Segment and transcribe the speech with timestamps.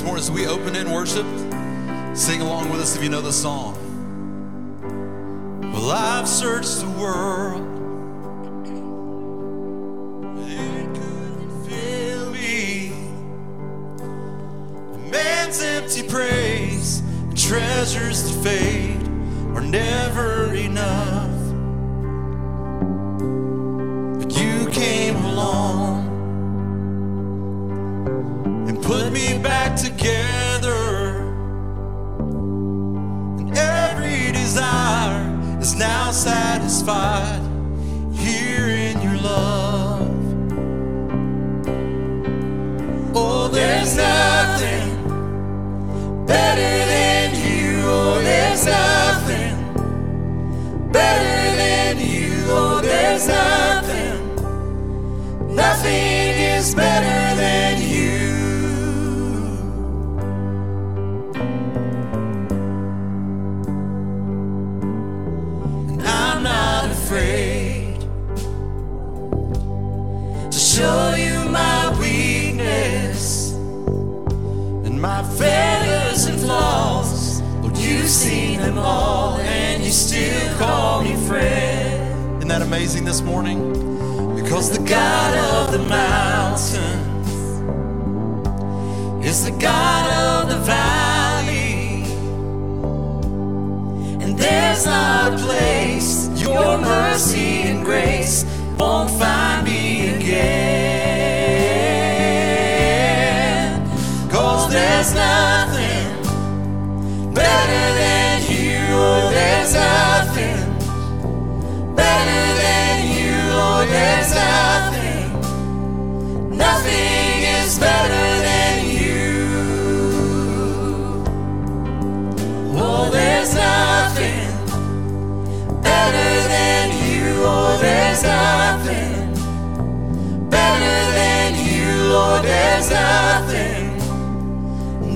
[0.00, 1.26] this morning as we open in worship.
[2.16, 3.76] Sing along with us if you know the song.
[5.60, 7.49] Well, I've searched the world.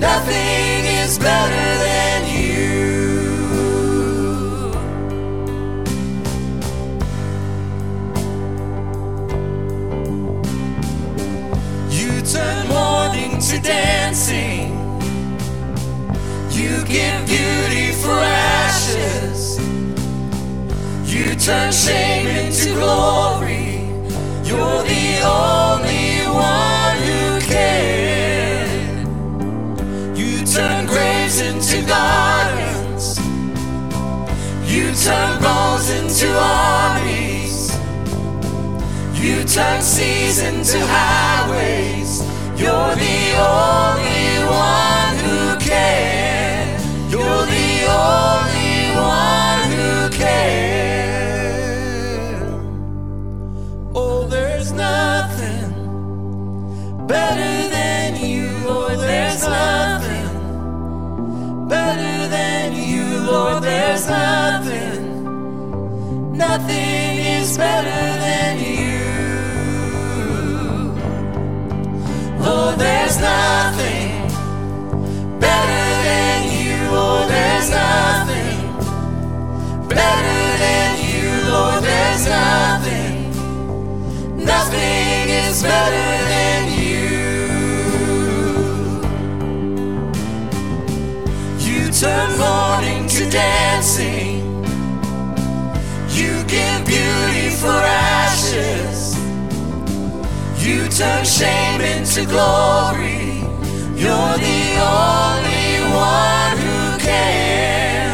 [0.07, 2.61] Nothing is better than you.
[11.89, 14.69] You turn mourning to dancing.
[16.51, 18.19] You give beauty for
[18.61, 19.57] ashes.
[21.11, 23.89] You turn shame into glory.
[24.47, 25.64] You're the only
[31.87, 33.19] gardens.
[34.71, 37.71] You turn bones into armies.
[39.13, 42.21] You turn seas into highways.
[42.59, 43.21] You're the
[43.59, 46.79] only one who can.
[47.11, 48.34] You're the only
[63.45, 65.01] Lord, there's nothing.
[66.35, 68.97] Nothing is better than you.
[72.41, 74.27] Oh, there's nothing
[75.39, 76.77] better than you.
[76.89, 78.57] Oh, there's nothing
[79.89, 81.29] better than you.
[81.51, 83.13] Lord, there's nothing.
[84.43, 87.05] Nothing is better than you.
[91.67, 92.74] You turn to
[93.35, 94.63] dancing.
[96.17, 97.77] You give beauty for
[98.23, 98.97] ashes.
[100.65, 103.43] You turn shame into glory.
[104.01, 104.63] You're the
[105.01, 105.67] only
[106.13, 106.79] one who
[107.09, 108.07] can.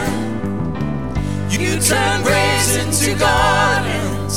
[1.51, 4.35] You turn graves into gardens.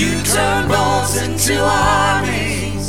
[0.00, 2.88] You turn bones into armies.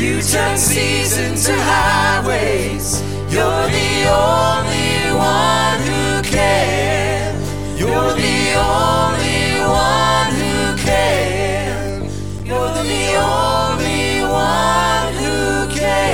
[0.00, 3.09] You turn seas into highways.
[3.30, 7.38] You're the only one who can.
[7.78, 12.10] You're the only one who can.
[12.44, 16.08] You're the only one who can.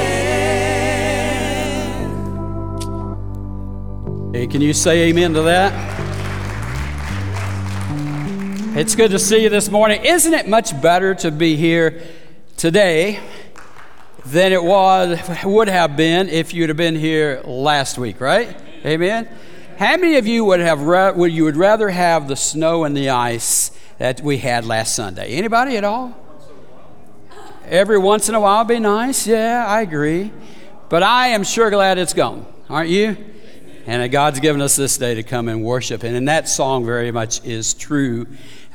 [4.35, 5.73] Hey, can you say amen to that?
[8.77, 10.05] It's good to see you this morning.
[10.05, 12.03] Isn't it much better to be here
[12.59, 13.21] today
[14.27, 18.57] than it was would have been if you'd have been here last week, right?
[18.85, 19.29] Amen.
[19.79, 20.81] How many of you would have
[21.17, 25.35] would you would rather have the snow and the ice that we had last Sunday?
[25.35, 26.17] Anybody at all?
[27.67, 29.27] Every once in a while be nice.
[29.27, 30.33] Yeah, I agree.
[30.89, 32.47] But I am sure glad it's gone.
[32.69, 33.17] Aren't you?
[33.87, 36.03] And God's given us this day to come and worship.
[36.03, 38.27] And in that song, very much is true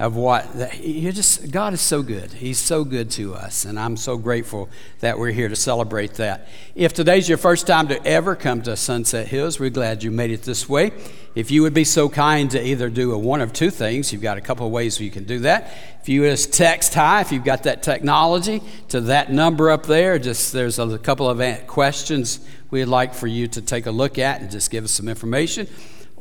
[0.01, 2.33] of what you just God is so good.
[2.33, 4.67] He's so good to us, and I'm so grateful
[4.99, 6.47] that we're here to celebrate that.
[6.73, 10.31] If today's your first time to ever come to Sunset Hills, we're glad you made
[10.31, 10.91] it this way.
[11.35, 14.23] If you would be so kind to either do a one of two things, you've
[14.23, 15.71] got a couple of ways you can do that.
[16.01, 20.17] If you just text hi, if you've got that technology, to that number up there,
[20.17, 22.39] just there's a couple of questions
[22.71, 25.67] we'd like for you to take a look at and just give us some information.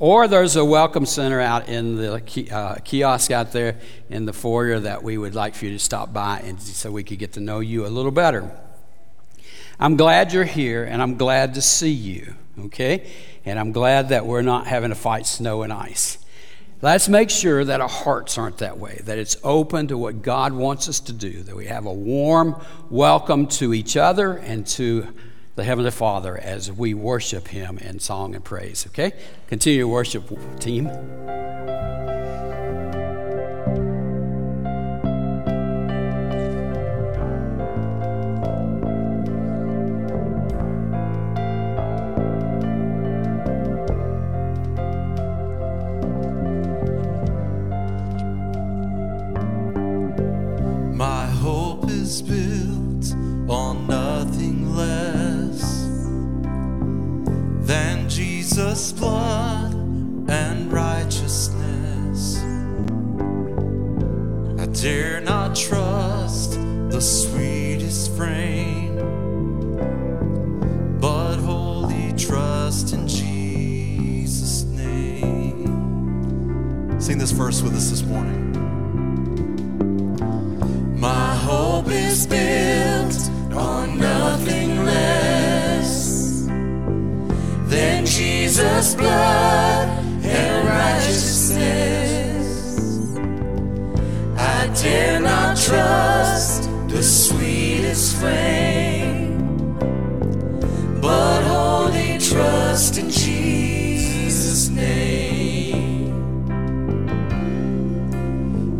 [0.00, 2.14] Or there's a welcome center out in the
[2.50, 3.76] uh, kiosk out there
[4.08, 7.04] in the foyer that we would like for you to stop by and so we
[7.04, 8.50] could get to know you a little better.
[9.78, 13.12] I'm glad you're here and I'm glad to see you, okay?
[13.44, 16.16] And I'm glad that we're not having to fight snow and ice.
[16.80, 20.54] Let's make sure that our hearts aren't that way, that it's open to what God
[20.54, 22.56] wants us to do, that we have a warm
[22.88, 25.08] welcome to each other and to
[25.60, 28.86] the Heavenly Father as we worship Him in song and praise.
[28.86, 29.12] Okay?
[29.46, 30.24] Continue worship,
[30.58, 30.86] team.
[50.96, 53.12] My hope is built
[53.50, 54.49] on nothing
[57.70, 59.72] than Jesus' blood
[60.28, 62.42] and righteousness.
[64.58, 66.54] I dare not trust
[66.90, 68.96] the sweetest frame,
[70.98, 75.70] but wholly trust in Jesus' name.
[77.00, 78.50] Sing this verse with us this morning.
[80.98, 85.39] My hope is built on nothing less
[87.70, 89.88] than Jesus' blood
[90.24, 91.56] and righteousness.
[94.36, 99.38] I dare not trust the sweetest frame,
[101.00, 106.10] but wholly trust in Jesus' name.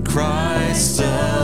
[0.04, 1.39] Christ.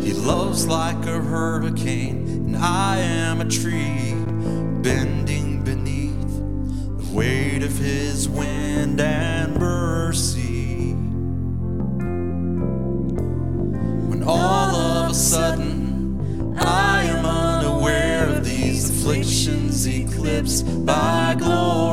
[0.00, 4.14] He loves like a hurricane, and I am a tree
[4.82, 6.36] bending beneath
[6.98, 10.92] the weight of his wind and mercy.
[14.08, 21.89] When all of a sudden I am unaware of these afflictions eclipsed by glory.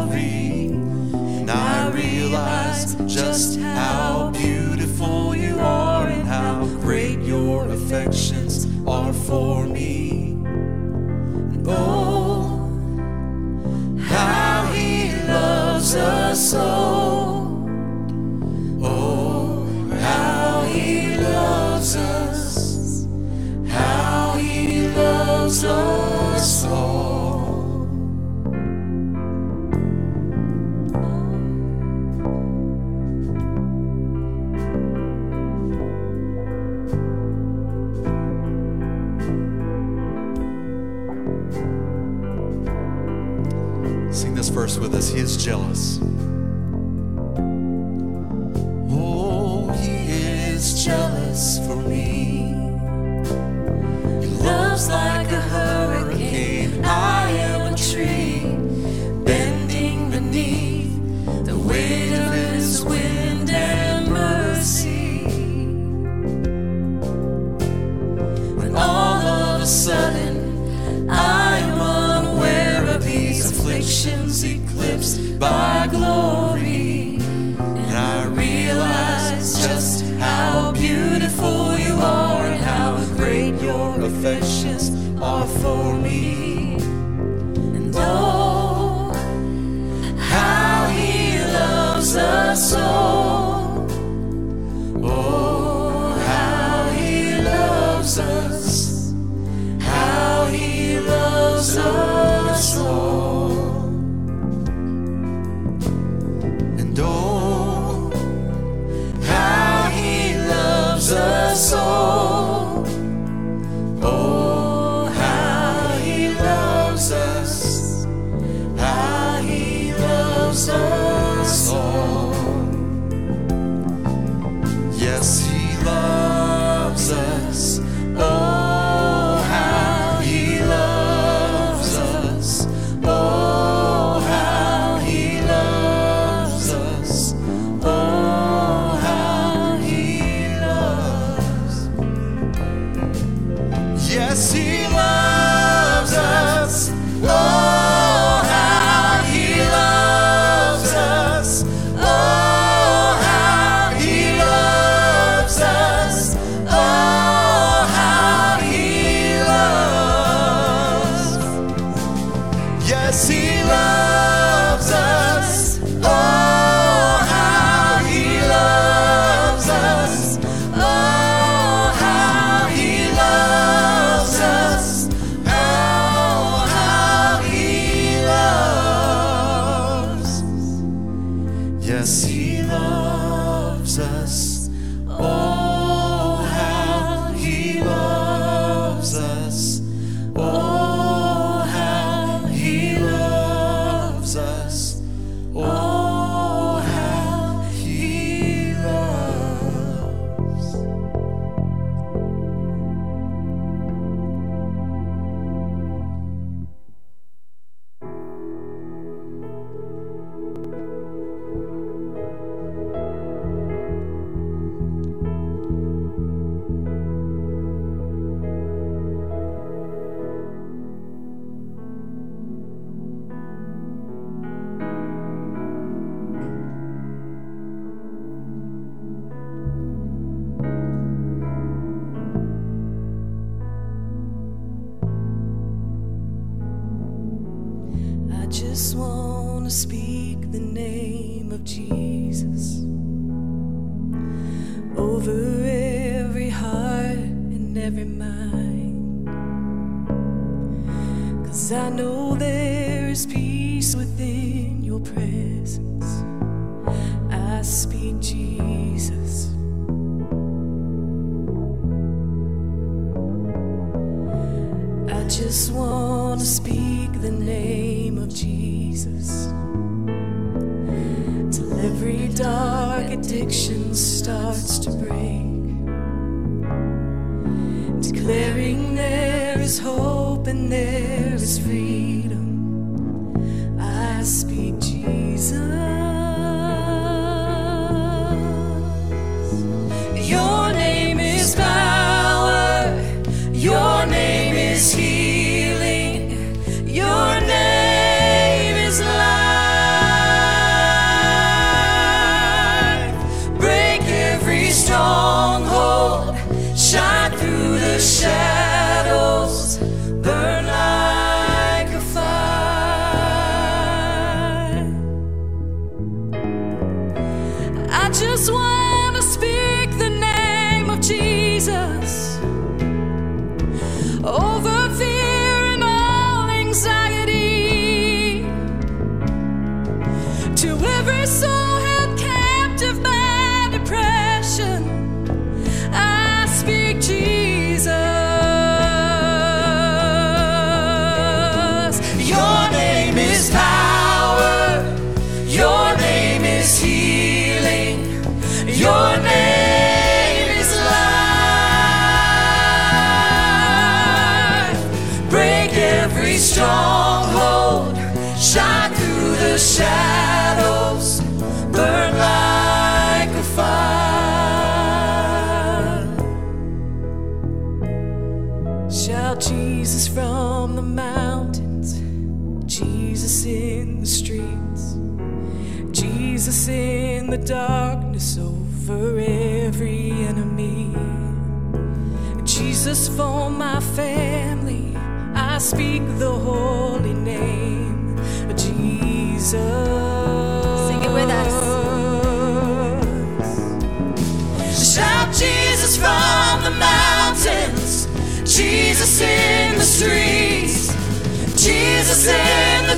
[11.70, 11.97] Oh.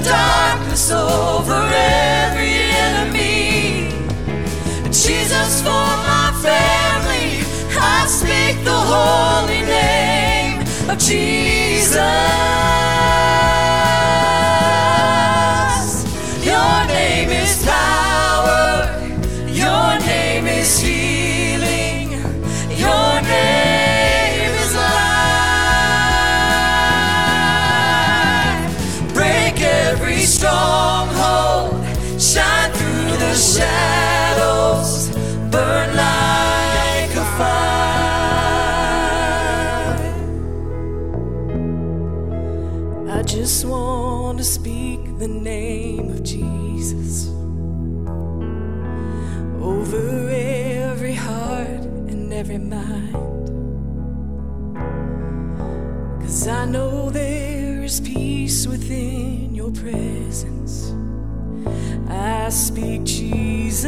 [0.09, 3.93] Darkness over every enemy.
[4.91, 7.29] Jesus for my family,
[7.77, 11.99] I speak the holy name of Jesus.
[16.51, 18.65] Your name is power,
[19.63, 20.98] your name is healing,
[52.59, 53.13] mind.
[56.21, 60.93] Cause I know there is peace within your presence.
[62.09, 63.83] I speak Jesus.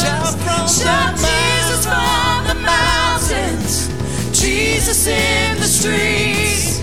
[0.00, 3.88] Shout from Shout the Jesus from the mountains,
[4.32, 6.80] Jesus in the streets,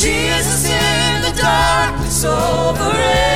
[0.00, 3.35] Jesus in the darkness over every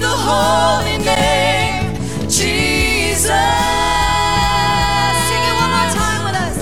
[0.00, 3.26] The holy name, Jesus.
[5.28, 6.58] Sing it one more time with us.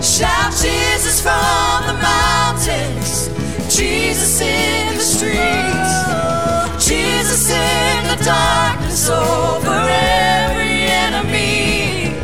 [0.00, 3.30] Shout Jesus from the mountains,
[3.76, 12.14] Jesus in the streets, Jesus in the darkness over every enemy,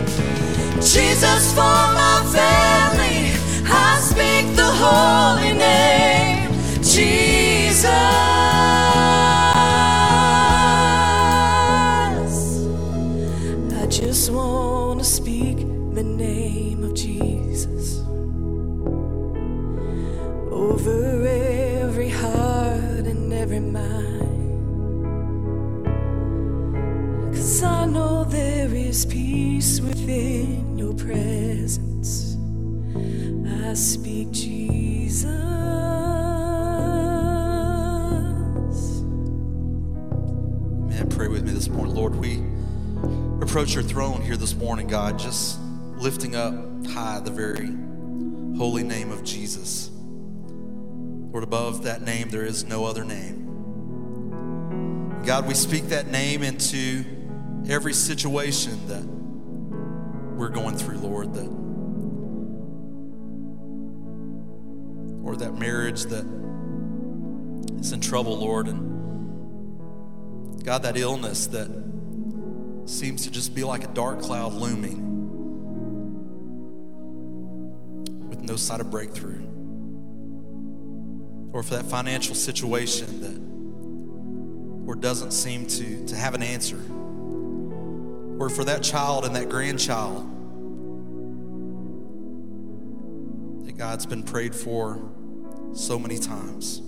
[0.80, 3.32] Jesus for my family.
[3.66, 6.52] I speak the holy name,
[6.82, 8.51] Jesus.
[16.94, 18.00] Jesus
[20.50, 24.20] over every heart and every mind.
[27.34, 32.36] Cause I know there is peace within your presence.
[33.46, 35.32] I speak Jesus.
[41.10, 41.94] Pray with me this morning.
[41.94, 42.42] Lord, we
[43.42, 45.60] approach your throne here this morning, God, just
[45.98, 47.70] lifting up high the very
[48.56, 49.90] holy name of Jesus.
[51.32, 53.42] Lord, above that name, there is no other name.
[55.24, 57.04] God, we speak that name into
[57.68, 59.04] every situation that
[60.36, 61.48] we're going through, Lord, that
[65.24, 66.26] or that marriage that
[67.80, 68.90] is in trouble, Lord, and
[70.64, 71.68] God, that illness that
[72.84, 75.11] seems to just be like a dark cloud looming
[78.42, 79.42] no sight of breakthrough.
[81.52, 86.80] Or for that financial situation that or doesn't seem to, to have an answer.
[88.38, 90.28] Or for that child and that grandchild
[93.66, 95.00] that God's been prayed for
[95.72, 96.82] so many times.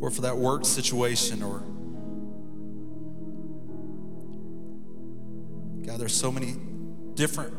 [0.00, 1.62] Or for that work situation or
[5.86, 6.54] God, there's so many
[7.14, 7.54] different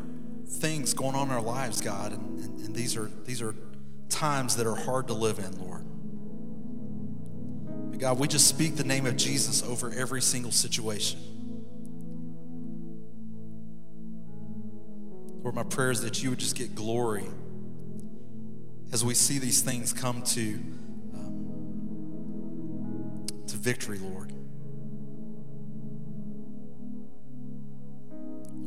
[0.50, 3.54] things going on in our lives, God, and, and, and these are these are
[4.08, 5.84] times that are hard to live in, Lord.
[7.90, 11.20] But God, we just speak the name of Jesus over every single situation.
[15.42, 17.24] Lord, my prayer is that you would just get glory
[18.92, 20.54] as we see these things come to,
[21.14, 22.16] um,
[23.46, 24.32] to victory, Lord.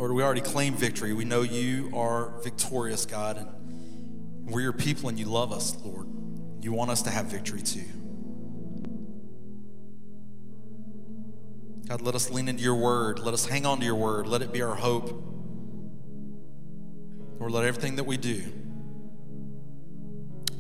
[0.04, 1.13] Lord, we already claim victory.
[1.13, 6.10] We know you are victorious, God, and we're your people and you love us, Lord.
[6.60, 7.86] You want us to have victory too.
[11.88, 13.20] God, let us lean into your word.
[13.20, 14.28] Let us hang on to your word.
[14.28, 15.10] Let it be our hope.
[17.39, 18.44] Lord, let everything that we do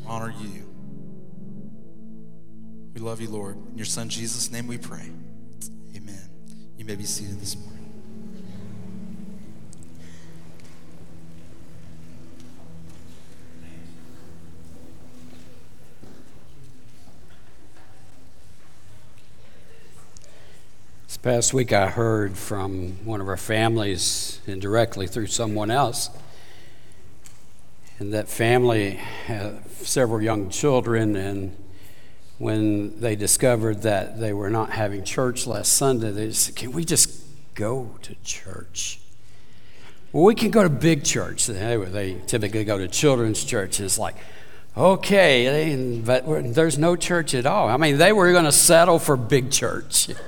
[0.07, 0.73] honor you.
[2.93, 3.57] We love you, Lord.
[3.57, 5.09] In your son Jesus' name we pray.
[5.97, 6.29] Amen.
[6.77, 7.72] You may be seated this morning.
[21.23, 26.09] Past week, I heard from one of our families indirectly through someone else.
[27.97, 31.55] And that family had several young children, and
[32.39, 36.83] when they discovered that they were not having church last Sunday, they said, Can we
[36.83, 37.23] just
[37.55, 38.99] go to church?
[40.11, 41.47] Well, we can go to big church.
[41.47, 43.79] They, they typically go to children's church.
[43.79, 44.15] and It's like,
[44.75, 47.69] okay, but there's no church at all.
[47.69, 50.09] I mean, they were going to settle for big church.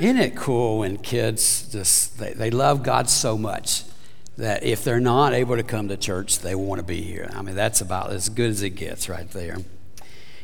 [0.00, 3.82] Isn't it cool when kids just they, they love God so much
[4.38, 7.28] that if they're not able to come to church, they want to be here?
[7.34, 9.58] I mean, that's about as good as it gets right there.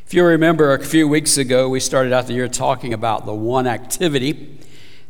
[0.04, 3.32] If you remember, a few weeks ago, we started out the year talking about the
[3.32, 4.58] one activity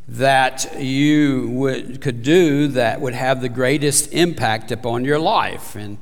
[0.07, 5.75] that you would, could do that would have the greatest impact upon your life.
[5.75, 5.99] And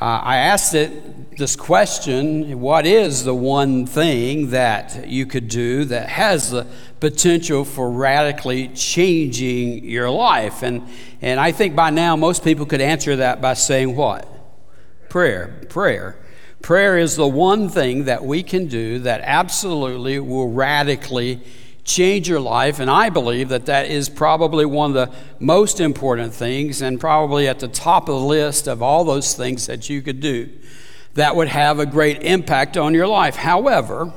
[0.00, 5.84] uh, I asked it this question what is the one thing that you could do
[5.84, 6.66] that has the
[7.00, 10.62] potential for radically changing your life?
[10.62, 10.86] And,
[11.20, 14.28] and I think by now most people could answer that by saying what?
[15.08, 15.66] Prayer.
[15.68, 16.16] Prayer.
[16.62, 21.40] Prayer is the one thing that we can do that absolutely will radically
[21.84, 22.78] change your life.
[22.78, 27.48] And I believe that that is probably one of the most important things and probably
[27.48, 30.50] at the top of the list of all those things that you could do
[31.14, 33.36] that would have a great impact on your life.
[33.36, 34.12] However,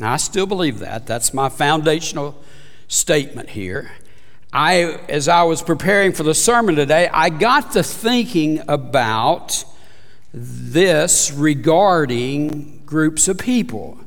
[0.00, 1.06] I still believe that.
[1.06, 2.42] That's my foundational
[2.88, 3.92] statement here.
[4.52, 9.64] I, as I was preparing for the sermon today, I got to thinking about
[10.32, 13.98] this regarding groups of people.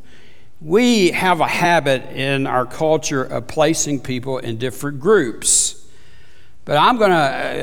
[0.62, 5.86] We have a habit in our culture of placing people in different groups.
[6.65, 7.17] But I'm going to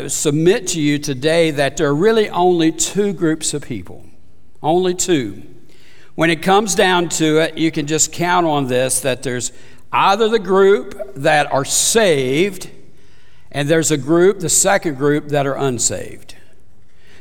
[0.05, 4.05] uh, submit to you today that there are really only two groups of people.
[4.63, 5.43] Only two.
[6.15, 9.53] When it comes down to it, you can just count on this that there's
[9.93, 12.71] either the group that are saved,
[13.51, 16.37] and there's a group, the second group, that are unsaved.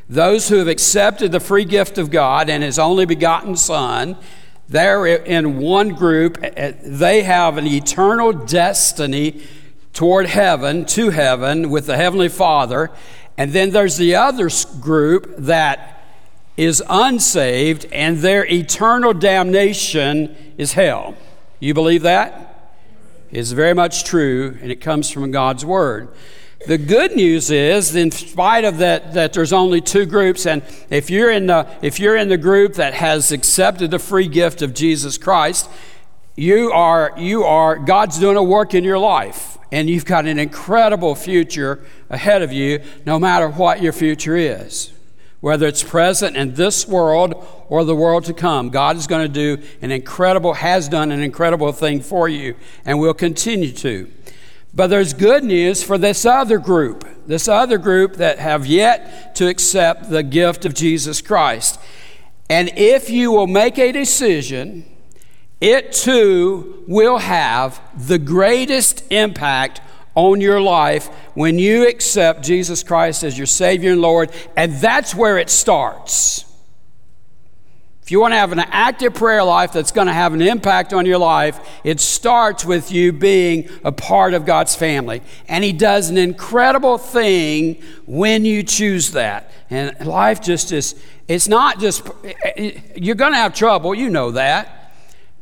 [0.10, 4.18] Those who have accepted the free gift of God and His only begotten Son
[4.70, 6.38] they're in one group.
[6.84, 9.44] They have an eternal destiny
[9.92, 12.90] toward heaven, to heaven, with the Heavenly Father.
[13.38, 15.93] And then there's the other group that
[16.56, 21.16] is unsaved, and their eternal damnation is hell.
[21.60, 22.72] You believe that?
[23.32, 26.10] It's very much true, and it comes from God's Word.
[26.68, 31.10] The good news is, in spite of that, that there's only two groups, and if
[31.10, 34.74] you're in the if you're in the group that has accepted the free gift of
[34.74, 35.70] Jesus Christ,
[36.36, 40.40] you are, you are, God's doing a work in your life, and you've got an
[40.40, 44.94] incredible future ahead of you, no matter what your future is.
[45.44, 47.34] Whether it's present in this world
[47.68, 51.22] or the world to come, God is going to do an incredible, has done an
[51.22, 54.10] incredible thing for you, and will continue to.
[54.74, 59.50] But there's good news for this other group, this other group that have yet to
[59.50, 61.78] accept the gift of Jesus Christ.
[62.50, 64.86] And if you will make a decision,
[65.60, 69.82] it too will have the greatest impact
[70.16, 74.32] on your life when you accept Jesus Christ as your Savior and Lord.
[74.56, 76.46] And that's where it starts.
[78.04, 80.92] If you want to have an active prayer life that's going to have an impact
[80.92, 85.22] on your life, it starts with you being a part of God's family.
[85.48, 89.50] And He does an incredible thing when you choose that.
[89.70, 94.10] And life just is, it's not just, eh, eh, you're going to have trouble, you
[94.10, 94.83] know that.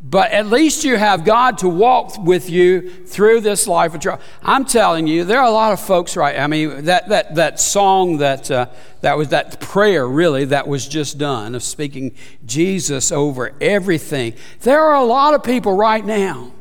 [0.03, 4.23] But at least you have God to walk with you through this life of trouble.
[4.41, 6.39] I'm telling you, there are a lot of folks, right?
[6.39, 8.65] I mean, that, that, that song that, uh,
[9.01, 12.15] that was that prayer, really, that was just done of speaking
[12.47, 14.33] Jesus over everything.
[14.61, 16.51] There are a lot of people right now,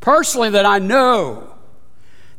[0.00, 1.54] personally, that I know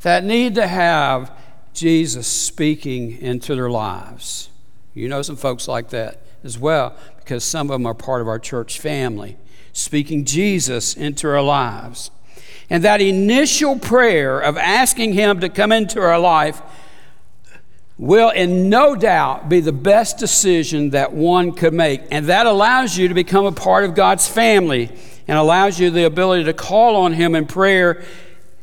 [0.02, 1.32] that need to have
[1.74, 4.50] Jesus speaking into their lives.
[4.94, 8.28] You know some folks like that as well, because some of them are part of
[8.28, 9.38] our church family
[9.74, 12.12] speaking Jesus into our lives.
[12.70, 16.62] And that initial prayer of asking Him to come into our life
[17.98, 22.02] will, in no doubt, be the best decision that one could make.
[22.12, 24.90] And that allows you to become a part of God's family
[25.28, 28.04] and allows you the ability to call on Him in prayer,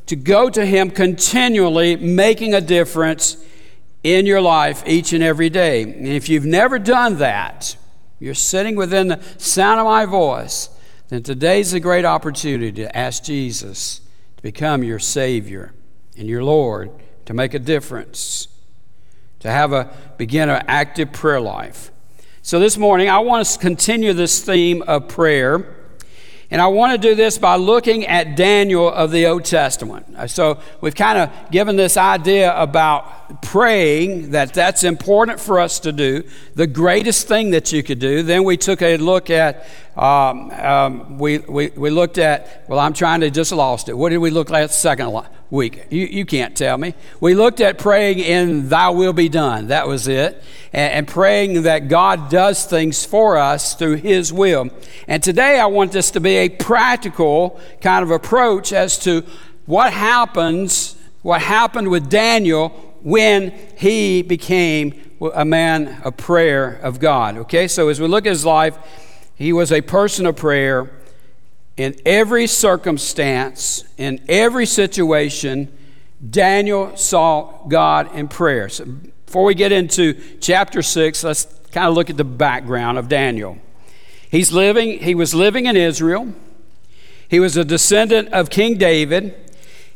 [0.07, 3.37] to go to Him continually, making a difference
[4.03, 5.83] in your life each and every day.
[5.83, 7.77] And if you've never done that,
[8.19, 10.71] you're sitting within the sound of my voice
[11.09, 14.01] then today's a great opportunity to ask Jesus
[14.37, 15.73] to become your Savior
[16.17, 16.91] and your Lord,
[17.25, 18.49] to make a difference,
[19.41, 21.91] to have a begin an active prayer life.
[22.43, 25.75] So this morning, I want to continue this theme of prayer.
[26.51, 30.07] And I want to do this by looking at Daniel of the Old Testament.
[30.17, 35.79] Uh, so we've kind of given this idea about praying, that that's important for us
[35.81, 36.23] to do,
[36.55, 38.23] the greatest thing that you could do.
[38.23, 39.67] Then we took a look at
[39.99, 43.95] um, um, we, we, we looked at, well, I'm trying to just lost it.
[43.95, 45.87] What did we look at second week?
[45.91, 46.95] You, you can't tell me.
[47.21, 49.69] We looked at praying in Thy will be done.
[49.69, 50.41] That was it.
[50.73, 54.71] And, and praying that God does things for us through His will.
[55.09, 59.25] And today I want this to be a practical kind of approach as to
[59.67, 62.69] what happens, what happened with Daniel
[63.03, 64.95] when he became
[65.35, 67.37] a man of prayer of God.
[67.39, 68.79] Okay, so as we look at his life,
[69.39, 70.91] he was a person of prayer
[71.77, 75.73] in every circumstance, in every situation.
[76.29, 78.69] Daniel saw God in prayer.
[78.69, 83.09] So before we get into chapter 6, let's kind of look at the background of
[83.09, 83.59] Daniel.
[84.29, 86.35] He's living, he was living in Israel.
[87.29, 89.37] He was a descendant of King David.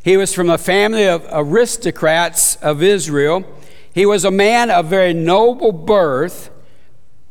[0.04, 3.44] He was from a family of aristocrats of Israel.
[3.92, 6.48] He was a man of very noble birth,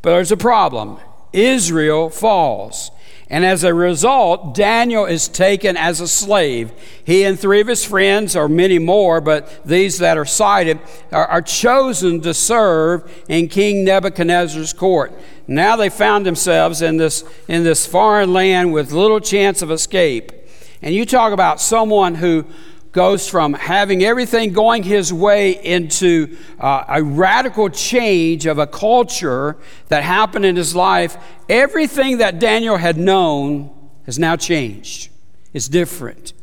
[0.01, 0.99] but there's a problem.
[1.33, 2.91] Israel falls.
[3.31, 6.73] And as a result, Daniel is taken as a slave.
[7.05, 10.79] He and three of his friends, or many more, but these that are cited,
[11.13, 15.13] are, are, chosen to serve in King Nebuchadnezzar's court.
[15.47, 20.33] Now they found themselves in this, in this foreign land with little chance of escape.
[20.81, 22.45] And you talk about someone who
[22.91, 29.57] goes from having everything going his way into uh, a radical change of a culture
[29.87, 31.17] that happened in his life.
[31.47, 33.69] Everything that Daniel had known
[34.05, 35.09] has now changed.
[35.53, 36.33] It's different.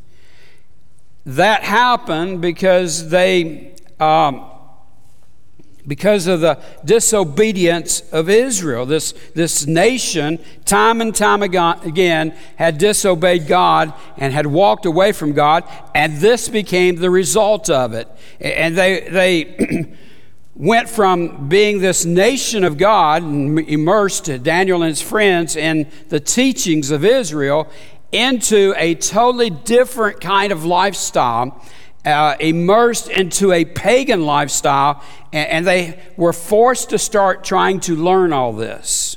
[1.26, 3.74] That happened because they.
[4.00, 4.47] Um,
[5.88, 8.84] because of the disobedience of Israel.
[8.84, 15.32] This, this nation, time and time again, had disobeyed God and had walked away from
[15.32, 18.06] God, and this became the result of it.
[18.38, 19.96] And they, they
[20.54, 26.20] went from being this nation of God, immersed uh, Daniel and his friends in the
[26.20, 27.66] teachings of Israel,
[28.12, 31.62] into a totally different kind of lifestyle
[32.12, 37.94] uh, immersed into a pagan lifestyle, and, and they were forced to start trying to
[37.94, 39.16] learn all this.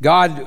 [0.00, 0.46] God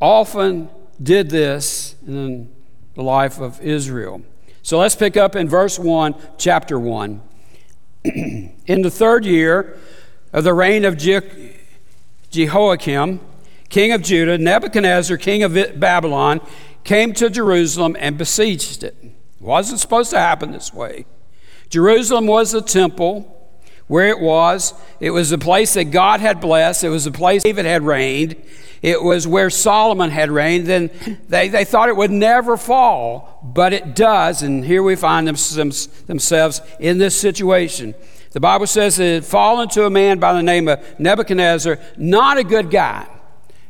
[0.00, 0.68] often
[1.02, 2.50] did this in
[2.94, 4.22] the life of Israel.
[4.62, 7.20] So let's pick up in verse 1, chapter 1.
[8.04, 9.78] in the third year
[10.32, 11.56] of the reign of Je-
[12.30, 13.20] Jehoiakim,
[13.68, 16.40] king of Judah, Nebuchadnezzar, king of Babylon,
[16.84, 18.96] came to Jerusalem and besieged it.
[19.44, 21.04] It wasn't supposed to happen this way.
[21.68, 23.30] Jerusalem was the temple
[23.88, 24.72] where it was.
[25.00, 26.82] It was the place that God had blessed.
[26.82, 28.36] It was the place David had reigned.
[28.80, 30.66] It was where Solomon had reigned.
[30.66, 30.88] Then
[31.28, 34.40] they, they thought it would never fall, but it does.
[34.40, 35.72] And here we find them, them,
[36.06, 37.94] themselves in this situation.
[38.30, 42.38] The Bible says it had fallen to a man by the name of Nebuchadnezzar, not
[42.38, 43.06] a good guy,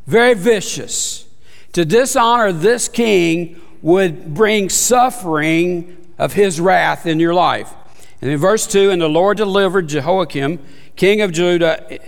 [0.07, 1.27] very vicious.
[1.73, 7.75] To dishonor this king would bring suffering of his wrath in your life.
[8.23, 10.59] And in verse 2, and the Lord delivered Jehoiakim,
[10.97, 11.99] king of Judah,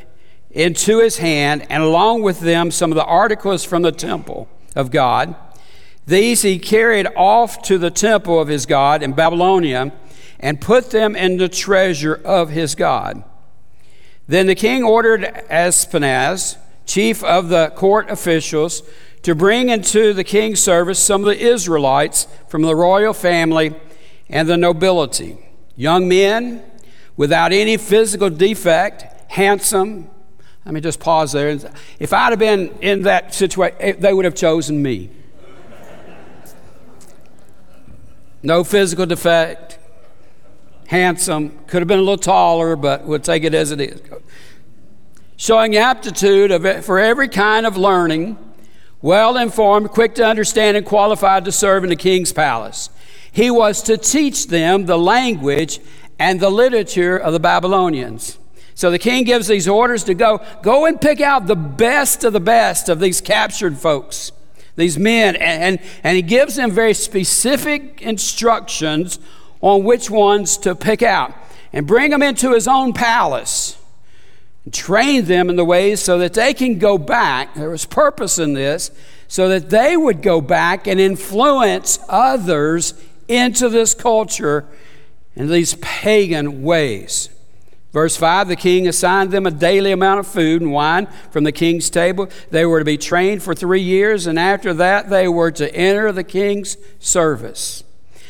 [0.51, 4.91] into his hand, and along with them some of the articles from the temple of
[4.91, 5.37] God.
[6.07, 9.93] These he carried off to the temple of his God in Babylonia
[10.41, 13.23] and put them in the treasure of his God.
[14.27, 16.57] Then the king ordered Ashpenaz,
[16.87, 18.83] chief of the court officials,
[19.27, 23.75] to bring into the king's service some of the Israelites from the royal family
[24.31, 25.37] and the nobility
[25.75, 26.63] young men
[27.17, 30.09] without any physical defect, handsome.
[30.65, 31.59] Let me just pause there.
[31.99, 35.11] If I'd have been in that situation, eh, they would have chosen me.
[38.45, 39.81] No physical defect,
[40.87, 44.01] handsome, could have been a little taller, but we'll take it as it is.
[45.37, 48.39] Showing aptitude of, for every kind of learning,
[49.07, 52.91] well informed, quick to understand, and qualified to serve in the king's palace.
[53.31, 55.79] He was to teach them the language
[56.19, 58.37] and the literature of the Babylonians.
[58.75, 62.33] So the king gives these orders to go, go and pick out the best of
[62.33, 64.33] the best of these captured folks,
[64.75, 69.21] these men, and, and, he gives them very specific instructions
[69.61, 71.33] on which ones to pick out
[71.73, 73.79] and bring them into his own palace
[74.67, 77.55] and train them in the ways so that they can go back.
[77.55, 78.91] There was purpose in this,
[79.29, 82.93] so that they would go back and influence others
[83.29, 84.67] into this culture
[85.37, 87.31] in these pagan ways.
[87.93, 91.53] Verse 5 the king assigned them a daily amount of food and wine from the
[91.53, 92.29] king's table.
[92.51, 96.11] They were to be trained for three years, and after that, they were to enter
[96.11, 97.85] the king's service.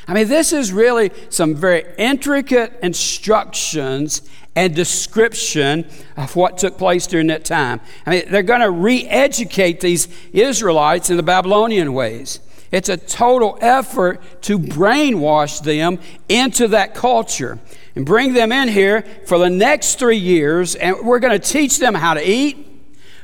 [0.06, 4.22] I mean, this is really some very intricate instructions
[4.56, 5.86] and description
[6.16, 7.80] of what took place during that time.
[8.06, 12.40] I mean, they're going to re educate these Israelites in the Babylonian ways.
[12.72, 17.60] It's a total effort to brainwash them into that culture
[17.94, 20.74] and bring them in here for the next three years.
[20.74, 22.66] And we're going to teach them how to eat.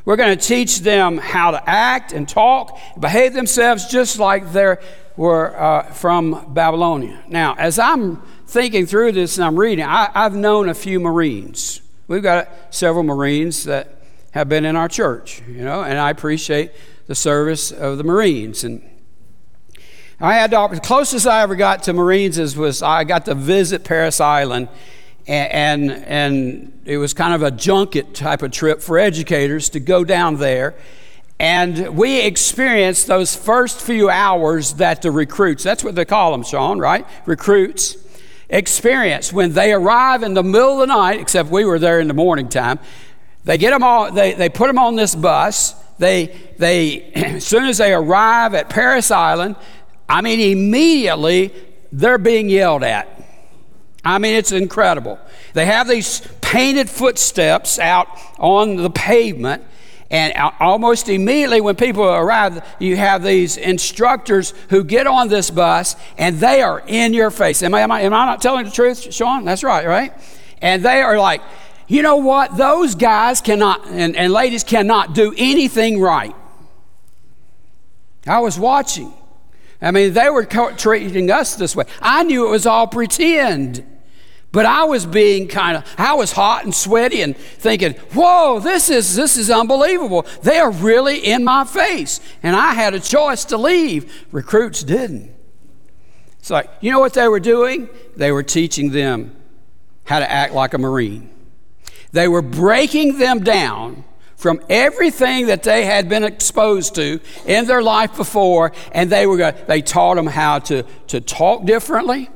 [0.04, 4.76] We're going to teach them how to act and talk, behave themselves just like they
[5.16, 7.22] were uh, from Babylonia.
[7.28, 8.22] Now, as I'm
[8.52, 11.80] thinking through this and I'm reading, I, I've known a few Marines.
[12.06, 16.72] We've got several Marines that have been in our church, you know, and I appreciate
[17.06, 18.62] the service of the Marines.
[18.62, 18.82] And
[20.20, 23.84] I had the closest I ever got to Marines is, was I got to visit
[23.84, 24.68] Parris Island,
[25.26, 29.80] and, and, and it was kind of a junket type of trip for educators to
[29.80, 30.74] go down there.
[31.40, 36.44] And we experienced those first few hours that the recruits, that's what they call them,
[36.44, 37.06] Sean, right?
[37.24, 37.96] Recruits
[38.52, 42.06] experience when they arrive in the middle of the night, except we were there in
[42.06, 42.78] the morning time.
[43.44, 45.74] They get them all, they, they put them on this bus.
[45.98, 46.26] They,
[46.58, 49.56] they, as soon as they arrive at Parris Island,
[50.08, 51.52] I mean, immediately
[51.90, 53.08] they're being yelled at.
[54.04, 55.18] I mean, it's incredible.
[55.54, 59.64] They have these painted footsteps out on the pavement,
[60.12, 65.96] and almost immediately when people arrive, you have these instructors who get on this bus
[66.18, 67.62] and they are in your face.
[67.62, 69.46] Am I, am I, am I not telling the truth, Sean?
[69.46, 70.12] That's right, right?
[70.60, 71.40] And they are like,
[71.88, 72.58] you know what?
[72.58, 76.36] Those guys cannot, and, and ladies cannot do anything right.
[78.26, 79.14] I was watching.
[79.80, 81.84] I mean, they were treating us this way.
[82.00, 83.84] I knew it was all pretend.
[84.52, 88.90] But I was being kind of, I was hot and sweaty and thinking, whoa, this
[88.90, 90.26] is, this is unbelievable.
[90.42, 92.20] They are really in my face.
[92.42, 94.26] And I had a choice to leave.
[94.30, 95.34] Recruits didn't.
[96.38, 97.88] It's like, you know what they were doing?
[98.14, 99.34] They were teaching them
[100.04, 101.30] how to act like a Marine.
[102.10, 104.04] They were breaking them down
[104.36, 109.52] from everything that they had been exposed to in their life before, and they were
[109.52, 112.28] they taught them how to, to talk differently.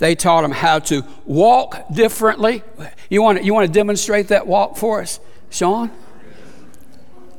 [0.00, 2.64] They taught them how to walk differently.
[3.08, 5.20] You want to, you want to demonstrate that walk for us,
[5.50, 5.92] Sean?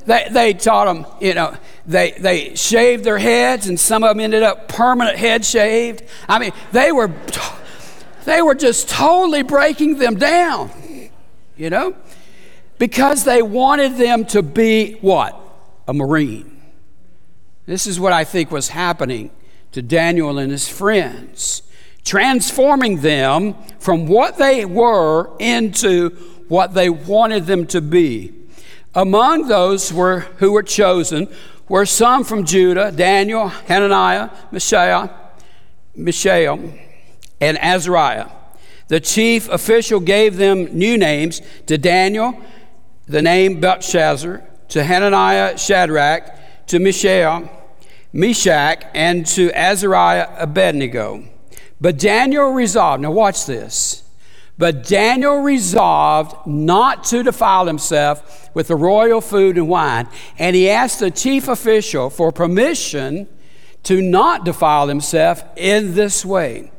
[0.06, 1.54] They, they taught them, you know,
[1.86, 6.02] they, they shaved their heads, and some of them ended up permanent head shaved.
[6.26, 7.12] I mean, they were,
[8.24, 10.70] they were just totally breaking them down,
[11.56, 11.94] you know?
[12.82, 15.40] because they wanted them to be what?
[15.86, 16.60] A Marine.
[17.64, 19.30] This is what I think was happening
[19.70, 21.62] to Daniel and his friends,
[22.04, 26.10] transforming them from what they were into
[26.48, 28.32] what they wanted them to be.
[28.94, 31.28] Among those were, who were chosen
[31.68, 35.10] were some from Judah Daniel, Hananiah, Mishael,
[35.96, 36.60] Mishael,
[37.40, 38.28] and Azariah.
[38.88, 42.38] The chief official gave them new names to Daniel,
[43.06, 47.48] the name Belshazzar, to Hananiah, Shadrach, to Mishael,
[48.12, 51.24] Meshach, and to Azariah, Abednego.
[51.82, 54.04] But Daniel resolved, now watch this.
[54.56, 60.06] But Daniel resolved not to defile himself with the royal food and wine,
[60.38, 63.28] and he asked the chief official for permission
[63.82, 66.70] to not defile himself in this way.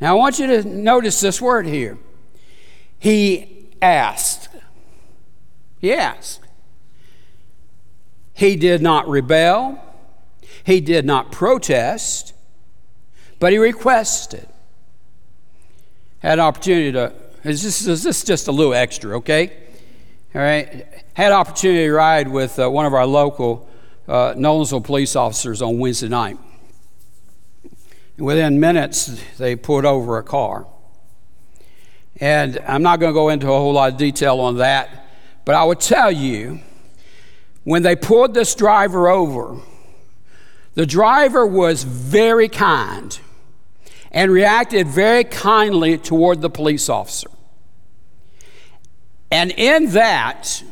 [0.00, 1.98] Now, I want you to notice this word here.
[3.00, 4.48] He asked.
[5.80, 6.38] He asked.
[8.32, 9.82] He did not rebel.
[10.62, 12.32] He did not protest,
[13.40, 14.46] but he requested.
[16.22, 17.12] Had an opportunity to,
[17.42, 19.52] is this, is this just a little extra, okay?
[20.36, 20.86] All right.
[21.14, 23.68] Had opportunity to ride with uh, one of our local
[24.06, 26.38] uh, Nolensville police officers on Wednesday night.
[28.16, 30.68] And within minutes, they pulled over a car.
[32.20, 35.08] And I'm not going to go into a whole lot of detail on that,
[35.44, 36.60] but I would tell you
[37.64, 39.56] when they pulled this driver over,
[40.74, 43.18] the driver was very kind
[44.12, 47.28] and reacted very kindly toward the police officer.
[49.30, 50.62] And in that,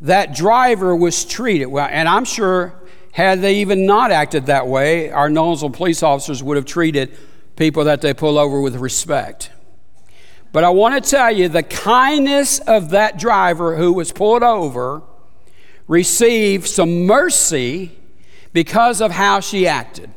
[0.00, 2.74] that driver was treated well, and I'm sure
[3.12, 7.16] had they even not acted that way, our Nolensville police officers would have treated
[7.56, 9.50] people that they pull over with respect.
[10.52, 15.02] But I want to tell you the kindness of that driver who was pulled over
[15.88, 17.98] received some mercy
[18.52, 20.10] because of how she acted.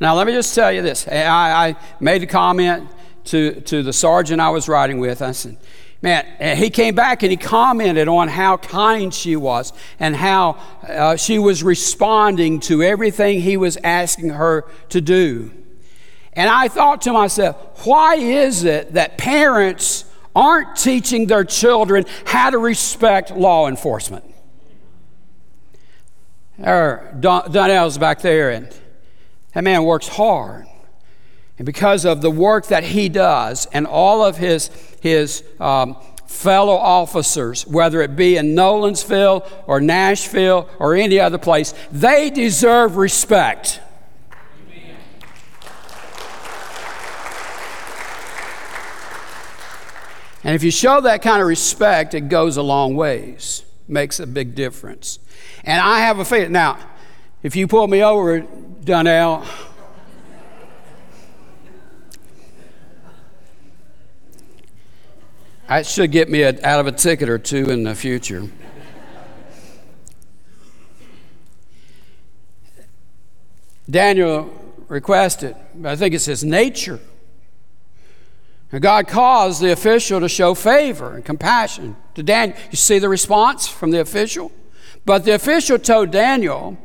[0.00, 1.08] Now, let me just tell you this.
[1.08, 2.88] I, I made a comment
[3.26, 5.22] to, to the sergeant I was riding with.
[5.22, 5.56] I said,
[6.02, 10.58] Man, and he came back and he commented on how kind she was and how
[10.86, 15.50] uh, she was responding to everything he was asking her to do.
[16.34, 22.50] And I thought to myself, why is it that parents aren't teaching their children how
[22.50, 24.24] to respect law enforcement?
[26.60, 28.68] Donnell's back there, and
[29.56, 30.66] that man works hard.
[31.56, 34.68] And because of the work that he does and all of his,
[35.00, 35.96] his um,
[36.26, 42.98] fellow officers, whether it be in Nolensville or Nashville or any other place, they deserve
[42.98, 43.80] respect.
[50.44, 54.26] And if you show that kind of respect, it goes a long ways, makes a
[54.26, 55.18] big difference.
[55.64, 56.78] And I have a feeling, now,
[57.42, 58.40] if you pull me over,
[58.84, 59.44] Donnell,
[65.68, 68.48] that should get me a, out of a ticket or two in the future.
[73.88, 74.52] Daniel
[74.88, 77.00] requested, I think it's his nature
[78.72, 82.58] and God caused the official to show favor and compassion to Daniel.
[82.70, 84.50] You see the response from the official?
[85.04, 86.76] But the official told Daniel,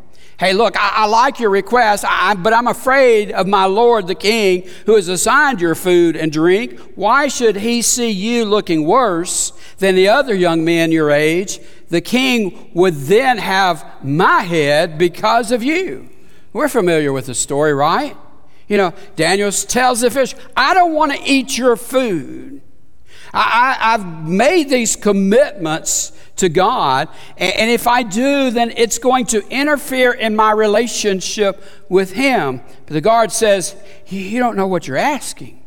[0.42, 4.16] Hey, look, I, I like your request, I, but I'm afraid of my Lord the
[4.16, 6.80] king who has assigned your food and drink.
[6.96, 11.60] Why should he see you looking worse than the other young men your age?
[11.90, 16.10] The king would then have my head because of you.
[16.54, 18.18] We're familiar with the story, right?
[18.68, 22.64] You know, Daniel tells the fish, I don't want to eat your food.
[23.34, 27.08] I, have made these commitments to God,
[27.38, 32.62] and, and if I do, then it's going to interfere in my relationship with Him.
[32.86, 33.76] But the guard says,
[34.08, 35.62] You don't know what you're asking.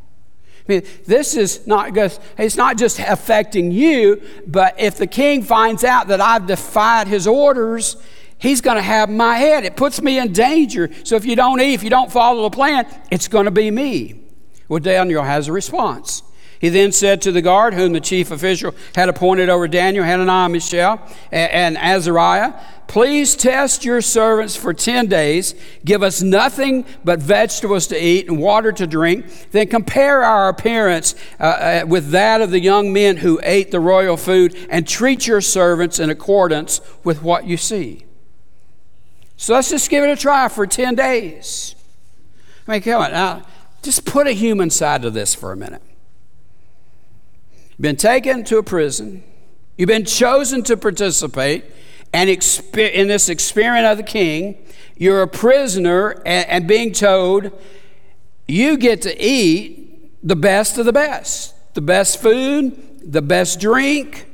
[0.66, 5.42] I mean, this is not just, it's not just affecting you, but if the king
[5.42, 7.98] finds out that I've defied his orders,
[8.38, 9.64] he's going to have my head.
[9.64, 10.88] It puts me in danger.
[11.04, 13.70] So if you don't eat, if you don't follow the plan, it's going to be
[13.70, 14.22] me.
[14.68, 16.22] Well, Daniel has a response.
[16.60, 20.48] He then said to the guard, whom the chief official had appointed over Daniel, Hananiah,
[20.48, 21.00] Mishael,
[21.30, 22.54] and Azariah,
[22.86, 25.54] Please test your servants for 10 days.
[25.84, 29.50] Give us nothing but vegetables to eat and water to drink.
[29.50, 33.80] Then compare our appearance uh, uh, with that of the young men who ate the
[33.80, 38.04] royal food and treat your servants in accordance with what you see.
[39.36, 41.74] So let's just give it a try for 10 days.
[42.68, 43.10] I mean, come on.
[43.10, 43.46] Now,
[43.82, 45.82] just put a human side to this for a minute.
[47.76, 49.24] You've been taken to a prison,
[49.76, 51.64] you've been chosen to participate,
[52.12, 54.64] and in this experience of the king,
[54.96, 57.50] you're a prisoner and being told
[58.46, 64.26] you get to eat the best of the best, the best food, the best drink.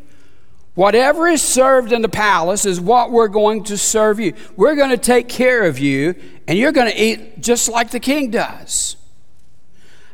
[0.74, 4.34] Whatever is served in the palace is what we're going to serve you.
[4.57, 6.14] We're going to take care of you,
[6.47, 8.97] and you're going to eat just like the king does.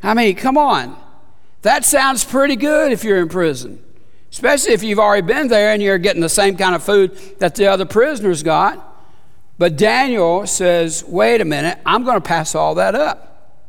[0.03, 0.97] I mean, come on.
[1.67, 3.83] That sounds pretty good if you're in prison,
[4.31, 7.57] especially if you've already been there and you're getting the same kind of food that
[7.57, 8.97] the other prisoners got.
[9.59, 13.67] But Daniel says, wait a minute, I'm going to pass all that up.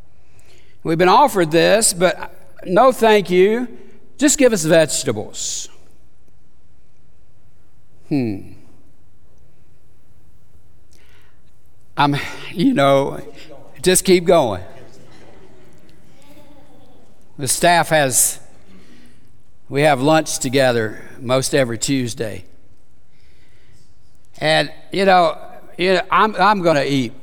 [0.84, 2.32] We've been offered this, but
[2.68, 3.68] no thank you.
[4.20, 5.68] Just give us vegetables.
[8.10, 8.52] Hmm.
[11.98, 12.16] I'm,
[12.54, 13.20] you know,
[13.82, 14.64] just keep going.
[17.38, 18.40] The staff has,
[19.70, 22.46] we have lunch together most every Tuesday.
[24.40, 25.38] And, you know,
[25.78, 27.14] you know I'm, I'm going to eat,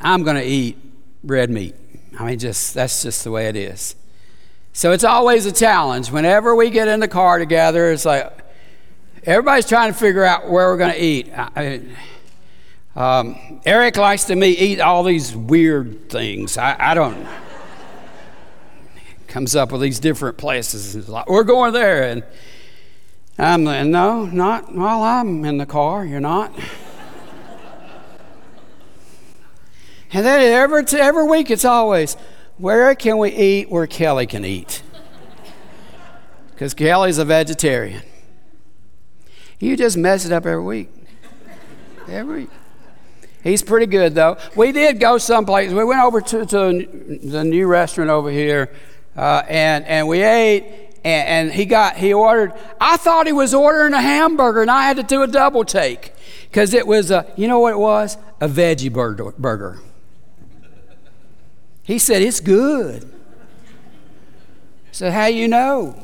[0.00, 0.76] I'm going to eat
[1.22, 1.76] red meat.
[2.18, 3.94] I mean, just, that's just the way it is.
[4.72, 6.10] So it's always a challenge.
[6.10, 8.32] Whenever we get in the car together, it's like
[9.22, 11.30] everybody's trying to figure out where we're going to eat.
[11.32, 11.82] I,
[12.96, 16.58] um, Eric likes to me eat all these weird things.
[16.58, 17.26] I, I don't.
[19.36, 21.10] Comes up with these different places.
[21.10, 22.24] Like, we're going there, and
[23.38, 26.06] I'm like, no, not while I'm in the car.
[26.06, 26.54] You're not.
[30.10, 32.14] and then every every week, it's always
[32.56, 34.82] where can we eat where Kelly can eat?
[36.52, 38.00] Because Kelly's a vegetarian.
[39.60, 40.88] You just mess it up every week.
[42.08, 42.48] Every.
[43.42, 44.38] He's pretty good, though.
[44.56, 45.72] We did go someplace.
[45.72, 48.70] We went over to, to the new restaurant over here,
[49.16, 50.64] uh, and, and we ate,
[51.04, 52.52] and, and he got he ordered.
[52.80, 56.12] I thought he was ordering a hamburger, and I had to do a double take
[56.50, 59.80] because it was a you know what it was a veggie burger.
[61.86, 63.04] He said, It's good.
[63.04, 66.02] I said, How you know?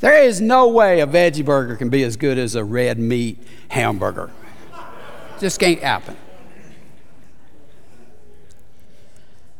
[0.00, 3.38] There is no way a veggie burger can be as good as a red meat
[3.68, 4.30] hamburger.
[5.38, 6.16] Just can't happen.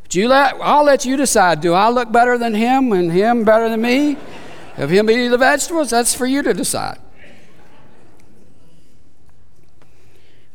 [0.19, 1.61] you let, I'll let you decide.
[1.61, 4.17] Do I look better than him and him better than me?
[4.77, 6.99] If him eating the vegetables, that's for you to decide.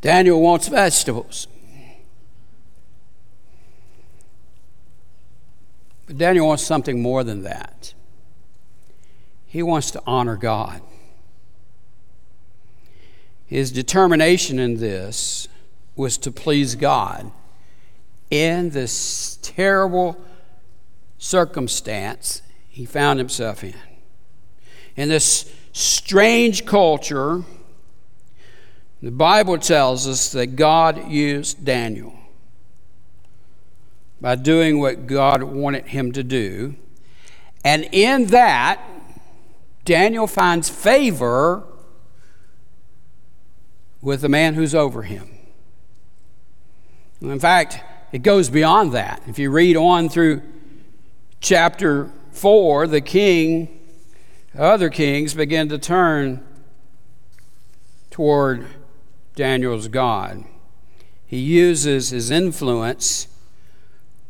[0.00, 1.48] Daniel wants vegetables.
[6.06, 7.94] But Daniel wants something more than that.
[9.46, 10.82] He wants to honor God.
[13.46, 15.48] His determination in this
[15.94, 17.30] was to please God
[18.30, 20.20] in this terrible
[21.18, 23.74] circumstance he found himself in.
[24.96, 27.44] In this strange culture
[29.02, 32.14] the Bible tells us that God used Daniel
[34.20, 36.74] by doing what God wanted him to do.
[37.64, 38.80] And in that,
[39.84, 41.64] Daniel finds favor
[44.00, 45.28] with the man who's over him.
[47.20, 47.80] In fact,
[48.12, 49.22] it goes beyond that.
[49.26, 50.42] If you read on through
[51.40, 53.80] chapter 4, the king,
[54.56, 56.44] other kings begin to turn
[58.10, 58.66] toward
[59.34, 60.44] Daniel's God.
[61.26, 63.28] He uses his influence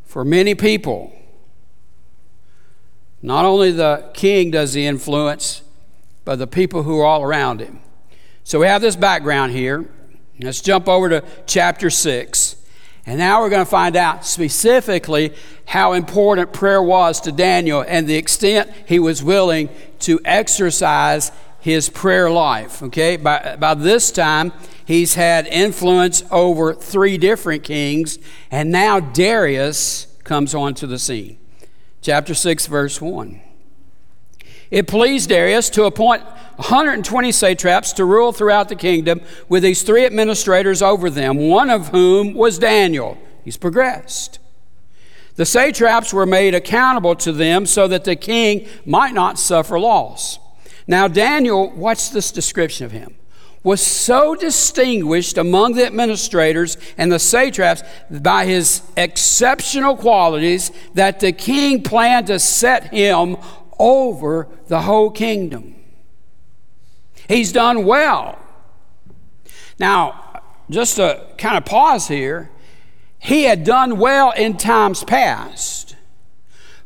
[0.05, 1.13] for many people.
[3.23, 5.63] Not only the king does he influence,
[6.25, 7.81] but the people who are all around him.
[8.45, 9.89] So we have this background here.
[10.41, 12.56] Let's jump over to chapter 6.
[13.07, 15.33] And now we're going to find out specifically
[15.65, 19.69] how important prayer was to Daniel and the extent he was willing
[20.01, 21.31] to exercise
[21.61, 22.83] his prayer life.
[22.83, 24.53] Okay, by, by this time,
[24.85, 28.19] he's had influence over three different kings,
[28.51, 31.39] and now Darius comes onto the scene.
[32.03, 33.41] Chapter 6, verse 1.
[34.71, 36.23] It pleased Darius to appoint
[36.57, 41.89] 120 satraps to rule throughout the kingdom, with these three administrators over them, one of
[41.89, 43.19] whom was Daniel.
[43.45, 44.39] He's progressed.
[45.37, 50.39] The satraps were made accountable to them so that the king might not suffer loss.
[50.87, 53.17] Now, Daniel, watch this description of him,
[53.63, 61.33] was so distinguished among the administrators and the satraps by his exceptional qualities that the
[61.33, 63.37] king planned to set him
[63.79, 65.75] over the whole kingdom.
[67.29, 68.39] He's done well.
[69.79, 72.51] Now, just to kind of pause here,
[73.19, 75.97] he had done well in times past.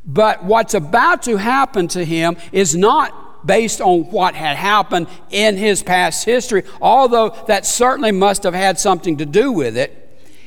[0.05, 5.57] But what's about to happen to him is not based on what had happened in
[5.57, 9.97] his past history, although that certainly must have had something to do with it.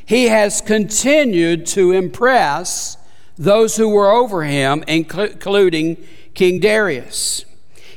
[0.06, 2.98] He has continued to impress
[3.38, 5.98] those who were over him, including
[6.34, 7.46] King Darius.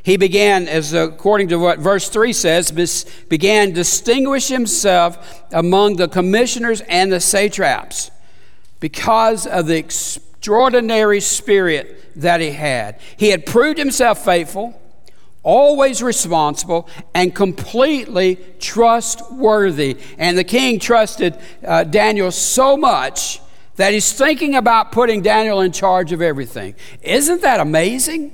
[0.02, 2.70] He began, as according to what verse 3 says,
[3.28, 8.12] began to distinguish himself among the commissioners and the satraps
[8.78, 13.00] because of the extraordinary spirit that he had.
[13.16, 14.80] He had proved himself faithful,
[15.42, 19.98] always responsible, and completely trustworthy.
[20.18, 23.40] And the king trusted uh, Daniel so much
[23.76, 26.74] that he's thinking about putting Daniel in charge of everything.
[27.02, 28.32] Isn't that amazing?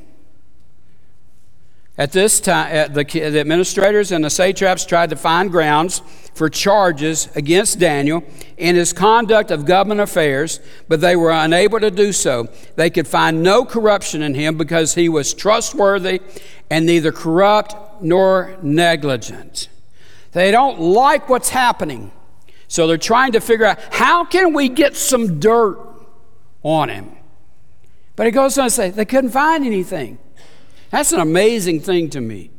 [1.99, 6.01] At this time, the, administrators and the satraps tried to find grounds
[6.35, 8.25] for charges against Daniel
[8.57, 12.49] in his conduct of government affairs, but they were unable to do so.
[12.77, 16.23] They could find no corruption in him because he was trustworthy
[16.71, 19.69] and neither corrupt nor negligent.
[20.33, 22.11] They don't like what's happening,
[22.73, 25.79] so they're trying to figure out how can we get some dirt
[26.63, 27.11] on him.
[28.17, 30.17] But he goes on to say they couldn't find anything.
[30.89, 32.51] That's an amazing thing to me.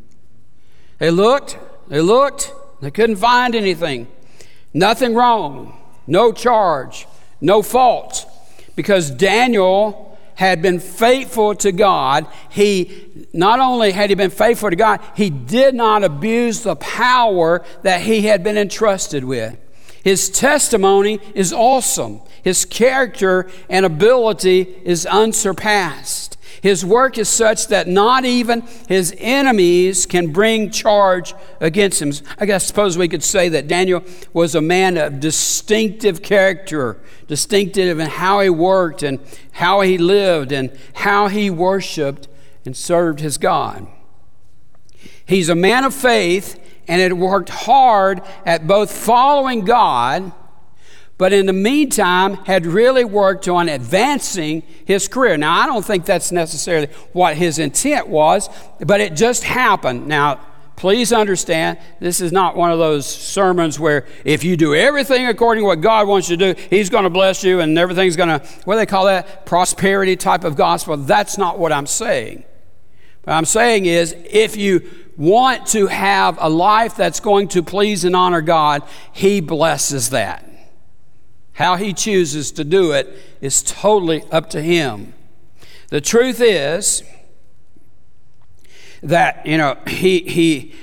[0.99, 1.57] They looked,
[1.87, 4.05] they looked, they couldn't find anything.
[4.71, 7.07] Nothing wrong, no charge,
[7.41, 8.27] no fault.
[8.75, 12.27] Because Daniel had been faithful to God.
[12.51, 17.65] He not only had he been faithful to God, he did not abuse the power
[17.81, 19.57] that he had been entrusted with.
[20.03, 22.21] His testimony is awesome.
[22.43, 26.37] His character and ability is unsurpassed.
[26.61, 32.13] His work is such that not even his enemies can bring charge against him.
[32.37, 34.01] I guess suppose we could say that Daniel
[34.31, 39.19] was a man of distinctive character, distinctive in how he worked and
[39.51, 42.29] how he lived and how he worshiped
[42.65, 43.85] and served his God.
[45.25, 50.31] He's a man of faith and had worked hard at both following God
[51.17, 55.37] but in the meantime had really worked on advancing his career.
[55.37, 60.07] Now, I don't think that's necessarily what his intent was, but it just happened.
[60.07, 60.41] Now,
[60.75, 65.61] please understand, this is not one of those sermons where if you do everything according
[65.63, 68.39] to what God wants you to do, He's going to bless you and everything's going
[68.39, 69.45] to, what do they call that?
[69.45, 70.97] Prosperity type of gospel.
[70.97, 72.43] That's not what I'm saying.
[73.23, 78.03] What I'm saying is, if you want to have a life that's going to please
[78.03, 80.49] and honor God, He blesses that.
[81.53, 85.13] How he chooses to do it is totally up to him.
[85.89, 87.03] The truth is
[89.03, 90.73] that, you know, he, he,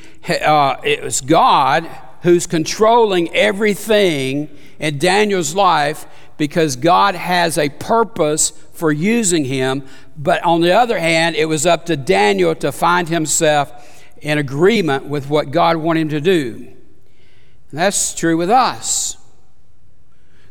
[0.41, 1.89] uh, it was God
[2.23, 6.07] who's controlling everything in Daniel's life
[6.37, 9.83] because God has a purpose for using him.
[10.17, 15.07] But on the other hand, it was up to Daniel to find himself in agreement
[15.07, 16.55] with what God wanted him to do.
[17.71, 19.17] And that's true with us.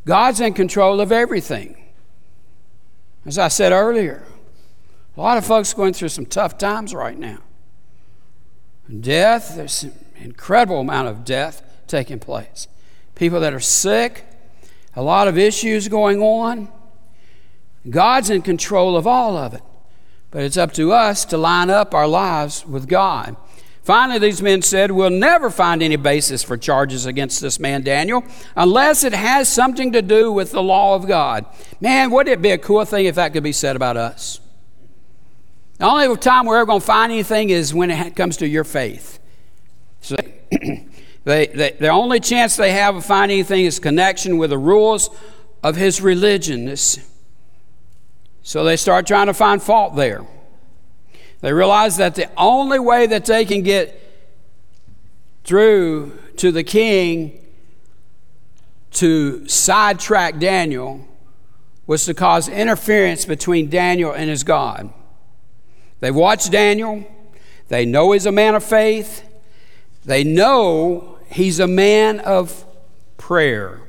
[0.06, 1.76] God's in control of everything.
[3.26, 4.26] As I said earlier,
[5.16, 7.40] a lot of folks going through some tough times right now.
[9.00, 12.68] Death, there's an incredible amount of death taking place.
[13.14, 14.26] People that are sick,
[14.96, 16.70] a lot of issues going on.
[17.90, 19.62] God's in control of all of it.
[20.32, 23.36] But it's up to us to line up our lives with God.
[23.90, 28.24] Finally, these men said, We'll never find any basis for charges against this man, Daniel,
[28.56, 31.48] unless it has something to do with the law of God.
[31.82, 34.42] Man, wouldn't it be a cool thing if that could be said about us?
[35.80, 38.64] The only time we're ever going to find anything is when it comes to your
[38.64, 39.18] faith.
[40.02, 40.18] So
[41.24, 45.10] they, they, the only chance they have of finding anything is connection with the rules
[45.64, 46.76] of his religion.
[48.44, 50.28] so they start trying to find fault there.
[51.42, 53.96] They realize that the only way that they can get
[55.44, 57.40] through to the king
[58.92, 61.06] to sidetrack Daniel
[61.88, 64.94] was to cause interference between Daniel and his God.
[66.02, 67.06] They watch Daniel,
[67.68, 69.28] they know he's a man of faith,
[70.06, 72.66] they know he's a man of
[73.18, 73.82] prayer.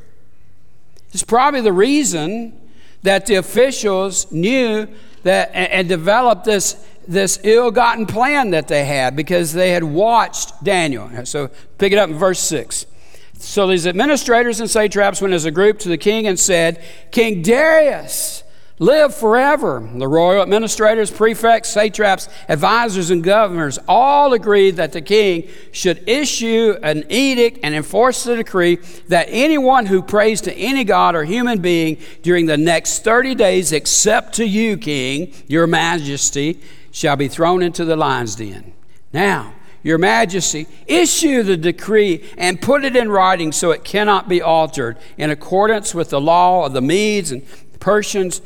[1.12, 2.59] It's probably the reason
[3.03, 4.88] that the officials knew
[5.22, 10.62] that and developed this this ill gotten plan that they had because they had watched
[10.62, 11.11] Daniel.
[11.26, 12.86] So pick it up in verse 6.
[13.34, 17.42] So these administrators and satraps went as a group to the king and said, King
[17.42, 18.44] Darius,
[18.78, 19.88] live forever.
[19.94, 26.76] The royal administrators, prefects, satraps, advisors, and governors all agreed that the king should issue
[26.82, 28.76] an edict and enforce the decree
[29.08, 33.72] that anyone who prays to any god or human being during the next 30 days,
[33.72, 36.61] except to you, king, your majesty,
[36.91, 38.72] shall be thrown into the lion's den.
[39.12, 44.43] Now, your majesty, issue the decree and put it in writing so it cannot be
[44.43, 47.47] altered in accordance with the law of the Medes and
[47.80, 48.43] Persians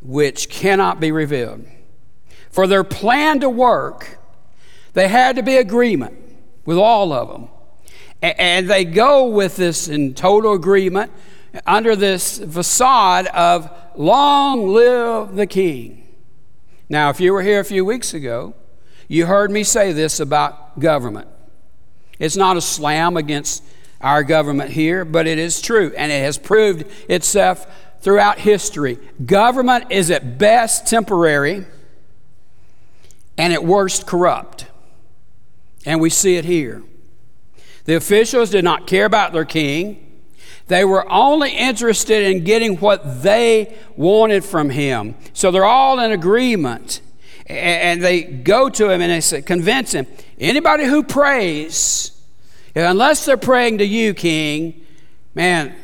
[0.00, 1.64] which cannot be revealed.
[2.50, 4.18] For their plan to work,
[4.94, 6.16] they had to be agreement
[6.64, 7.48] with all of them.
[8.22, 11.12] And they go with this in total agreement
[11.66, 16.07] under this facade of long live the king.
[16.88, 18.54] Now, if you were here a few weeks ago,
[19.08, 21.28] you heard me say this about government.
[22.18, 23.62] It's not a slam against
[24.00, 27.66] our government here, but it is true, and it has proved itself
[28.00, 28.98] throughout history.
[29.24, 31.66] Government is at best temporary
[33.36, 34.66] and at worst corrupt.
[35.84, 36.82] And we see it here.
[37.84, 40.07] The officials did not care about their king.
[40.68, 45.14] They were only interested in getting what they wanted from him.
[45.32, 47.00] So they're all in agreement.
[47.46, 50.06] And they go to him and they say, convince him
[50.38, 52.12] anybody who prays,
[52.74, 54.84] unless they're praying to you, king,
[55.34, 55.74] man,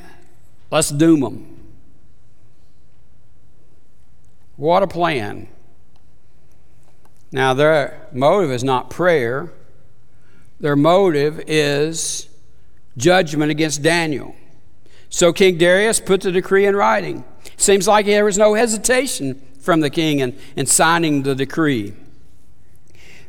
[0.71, 1.51] let's doom them.
[4.57, 5.49] What a plan.
[7.33, 9.51] Now, their motive is not prayer,
[10.61, 12.29] their motive is
[12.99, 14.37] judgment against Daniel.
[15.09, 17.25] So King Darius put the decree in writing.
[17.57, 21.95] Seems like there was no hesitation from the king in, in signing the decree.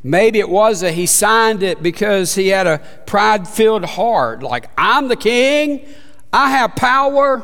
[0.03, 4.69] Maybe it was that he signed it because he had a pride filled heart, like,
[4.77, 5.83] I'm the king,
[6.31, 7.43] I have power,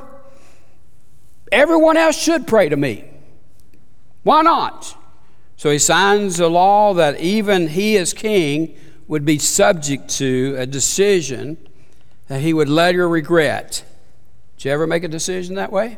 [1.51, 3.05] everyone else should pray to me.
[4.23, 4.95] Why not?
[5.57, 8.75] So he signs a law that even he, as king,
[9.07, 11.57] would be subject to a decision
[12.27, 13.83] that he would later regret.
[14.61, 15.97] Did you ever make a decision that way?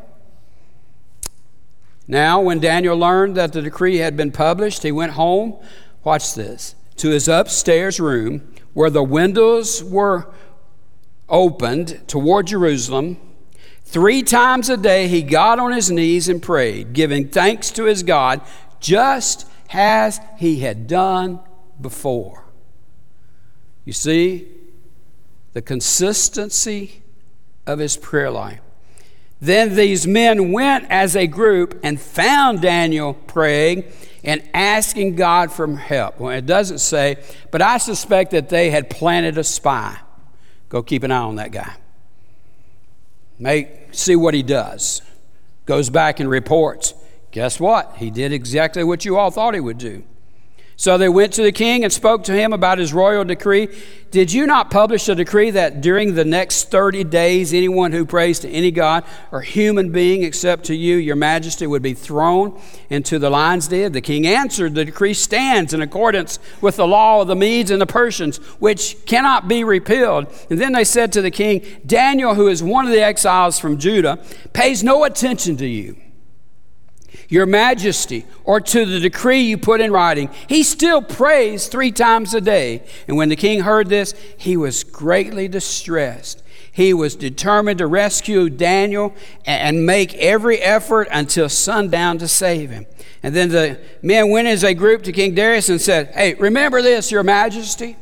[2.08, 5.58] Now, when Daniel learned that the decree had been published, he went home,
[6.02, 10.32] watch this, to his upstairs room where the windows were
[11.28, 13.18] opened toward Jerusalem
[13.84, 18.02] Three times a day he got on his knees and prayed, giving thanks to his
[18.02, 18.40] God,
[18.80, 21.38] just as he had done
[21.78, 22.46] before.
[23.84, 24.48] You see,
[25.52, 27.03] the consistency
[27.66, 28.60] of his prayer life.
[29.40, 33.84] Then these men went as a group and found Daniel praying
[34.22, 36.18] and asking God for help.
[36.18, 39.98] Well, it doesn't say, but I suspect that they had planted a spy.
[40.70, 41.74] Go keep an eye on that guy.
[43.38, 45.02] Make, see what he does.
[45.66, 46.94] Goes back and reports.
[47.30, 47.96] Guess what?
[47.96, 50.04] He did exactly what you all thought he would do.
[50.76, 53.68] So they went to the king and spoke to him about his royal decree.
[54.10, 58.40] Did you not publish a decree that during the next 30 days, anyone who prays
[58.40, 62.60] to any god or human being except to you, your majesty, would be thrown
[62.90, 63.92] into the lion's den?
[63.92, 67.80] The king answered, The decree stands in accordance with the law of the Medes and
[67.80, 70.26] the Persians, which cannot be repealed.
[70.50, 73.78] And then they said to the king, Daniel, who is one of the exiles from
[73.78, 74.18] Judah,
[74.52, 75.96] pays no attention to you
[77.28, 80.30] your majesty, or to the decree you put in writing.
[80.48, 82.82] He still prays three times a day.
[83.08, 86.42] And when the king heard this, he was greatly distressed.
[86.70, 89.14] He was determined to rescue Daniel
[89.46, 92.86] and make every effort until sundown to save him.
[93.22, 96.82] And then the men went as a group to King Darius and said, Hey, remember
[96.82, 97.96] this, Your Majesty,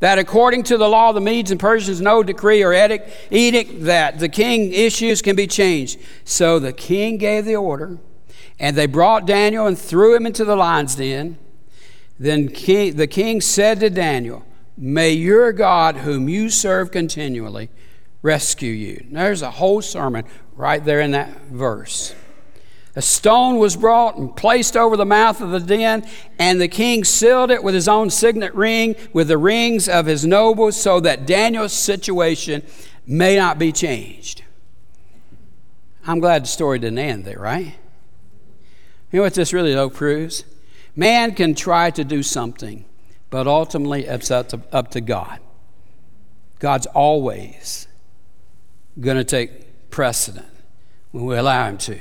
[0.00, 3.84] that according to the law of the Medes and Persians, no decree or edict, edict
[3.84, 5.98] that the king issues can be changed.
[6.24, 7.98] So the king gave the order
[8.58, 11.38] and they brought Daniel and threw him into the lion's den.
[12.18, 14.44] Then king, the king said to Daniel,
[14.76, 17.68] May your God, whom you serve continually,
[18.22, 19.06] rescue you.
[19.10, 22.14] Now, there's a whole sermon right there in that verse.
[22.96, 26.04] A stone was brought and placed over the mouth of the den,
[26.38, 30.26] and the king sealed it with his own signet ring, with the rings of his
[30.26, 32.62] nobles, so that Daniel's situation
[33.06, 34.42] may not be changed.
[36.06, 37.76] I'm glad the story didn't end there, right?
[39.10, 40.44] You know what this really though proves?
[40.94, 42.84] Man can try to do something,
[43.30, 45.40] but ultimately it's up to, up to God.
[46.58, 47.86] God's always
[49.00, 50.48] going to take precedent
[51.12, 52.00] when we allow him to.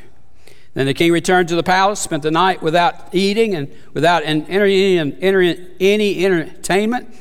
[0.73, 4.99] Then the king returned to the palace, spent the night without eating and without any
[6.25, 7.15] entertainment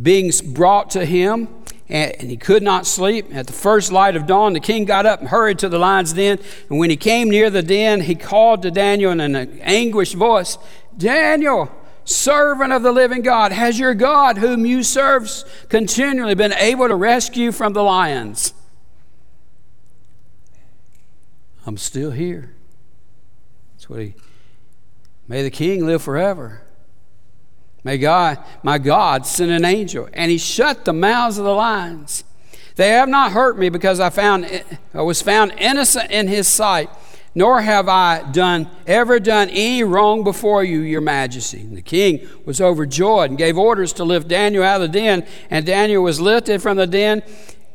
[0.00, 1.61] being brought to him.
[1.92, 3.34] And, he could not sleep.
[3.34, 6.14] At the first light of dawn, the king got up and hurried to the lion's
[6.14, 6.38] den.
[6.70, 10.56] And when he came near the den, he called to Daniel in an anguished voice
[10.96, 11.70] Daniel,
[12.04, 15.30] servant of the living God, has your God, whom you serve
[15.68, 18.54] continually, been able to rescue from the lions?
[21.66, 22.54] I'm still here.
[23.74, 24.14] That's what he.
[25.28, 26.62] May the king live forever.
[27.84, 32.24] May God, my God, send an angel, and he shut the mouths of the lions.
[32.76, 34.46] They have not hurt me because I found
[34.94, 36.88] I was found innocent in his sight,
[37.34, 41.60] nor have I done ever done any wrong before you, your majesty.
[41.60, 45.26] And the king was overjoyed and gave orders to lift Daniel out of the den,
[45.50, 47.22] and Daniel was lifted from the den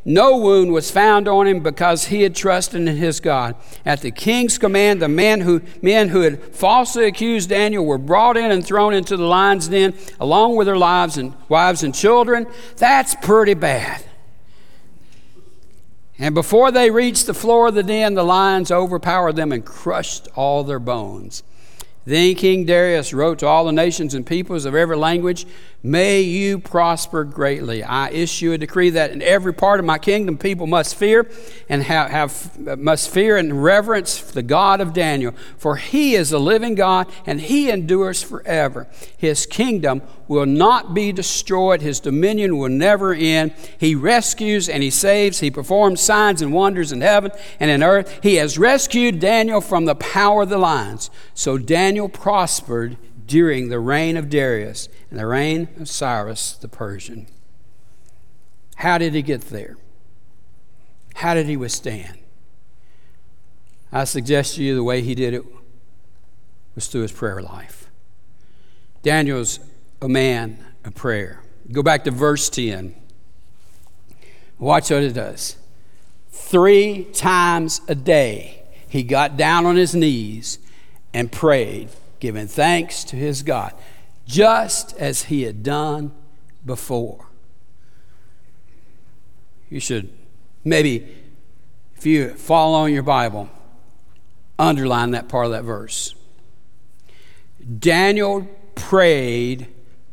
[0.08, 3.58] no wound was found on him because he had trusted in his God.
[3.86, 8.38] At the king's command, the men who, men who had falsely accused Daniel were brought
[8.38, 12.48] in and thrown into the lion's den along with their lives and wives and children.
[12.78, 14.02] That's pretty bad.
[16.18, 20.30] And before they reached the floor of the den, the lions overpowered them and crushed
[20.38, 21.44] all their bones.
[22.08, 25.46] Then King Darius wrote to all the nations and peoples of every language
[25.84, 27.84] May you prosper greatly.
[27.84, 31.30] I issue a decree that in every part of my kingdom people must fear
[31.70, 36.40] and have, have, must fear and reverence the God of Daniel, for he is a
[36.40, 38.88] living God and he endures forever.
[39.18, 43.54] His kingdom will not be destroyed, his dominion will never end.
[43.78, 48.20] He rescues and he saves, he performs signs and wonders in heaven and in earth.
[48.22, 51.10] He has rescued Daniel from the power of the lions.
[51.34, 57.28] So Daniel prospered during the reign of Darius and the reign of Cyrus the Persian.
[58.78, 59.78] How did he get there?
[61.16, 62.20] How did he withstand?
[63.92, 65.44] I suggest to you the way he did it
[66.76, 67.90] was through his prayer life.
[69.02, 69.60] Daniel's
[70.02, 71.42] a man a prayer.
[71.72, 72.96] Go back to verse 10.
[74.60, 75.58] Watch what it does.
[76.30, 80.60] Three times a day, he got down on his knees
[81.14, 81.90] and prayed
[82.20, 83.74] giving thanks to his God,
[84.26, 86.12] just as he had done
[86.66, 87.28] before.
[89.70, 90.10] You should
[90.64, 91.08] maybe,
[91.96, 93.50] if you follow on your Bible,
[94.58, 96.16] underline that part of that verse.
[97.80, 99.68] Daniel prayed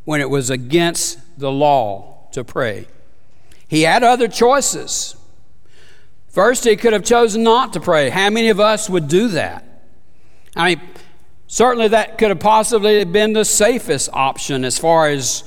[0.05, 2.87] when it was against the law to pray.
[3.69, 5.17] He had other choices.
[6.29, 8.11] First, he could have chosen not to pray.
[8.11, 9.65] How many of us would do that?
[10.57, 10.81] I mean,
[11.55, 15.45] Certainly, that could have possibly been the safest option as far as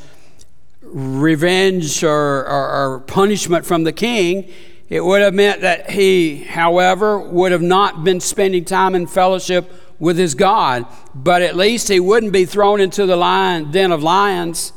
[0.82, 4.50] revenge or, or, or, punishment from the king.
[4.88, 9.70] It would have meant that he, however, would have not been spending time in fellowship
[10.00, 10.86] with his God,
[11.16, 14.74] but at least he wouldn't be thrown into the lion, den of lions.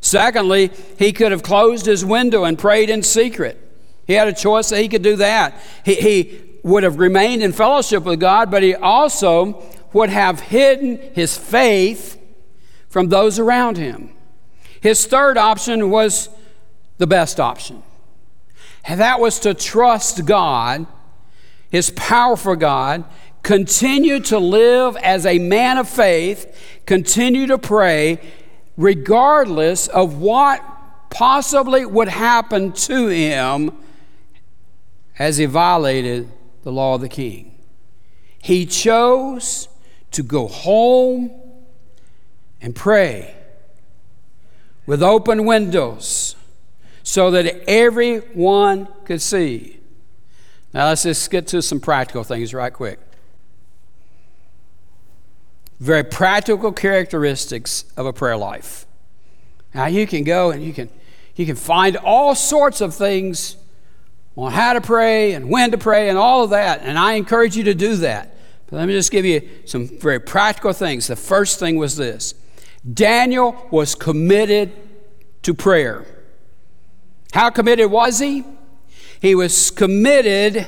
[0.00, 3.58] Secondly, he could have closed his window and prayed in secret.
[4.06, 5.54] He had a choice that he could do that.
[5.84, 10.98] He, he would have remained in fellowship with God, but he also would have hidden
[11.14, 12.20] his faith
[12.88, 14.10] from those around him.
[14.80, 16.28] His third option was
[16.98, 17.82] the best option,
[18.84, 20.86] and that was to trust God,
[21.70, 23.04] his powerful God,
[23.42, 28.20] continue to live as a man of faith, continue to pray,
[28.76, 30.62] regardless of what
[31.10, 33.72] possibly would happen to him
[35.18, 36.30] as he violated
[36.62, 37.58] the law of the king.
[38.38, 39.68] He chose
[40.12, 41.30] to go home
[42.60, 43.34] and pray
[44.86, 46.36] with open windows
[47.02, 49.80] so that everyone could see.
[50.72, 52.98] Now, let's just get to some practical things right quick.
[55.80, 58.86] Very practical characteristics of a prayer life.
[59.74, 60.90] Now, you can go and you can,
[61.34, 63.56] you can find all sorts of things
[64.36, 67.56] on how to pray and when to pray and all of that, and I encourage
[67.56, 68.34] you to do that.
[68.66, 71.08] But let me just give you some very practical things.
[71.08, 72.34] The first thing was this
[72.92, 74.72] Daniel was committed
[75.42, 76.06] to prayer.
[77.32, 78.44] How committed was he?
[79.20, 80.66] He was committed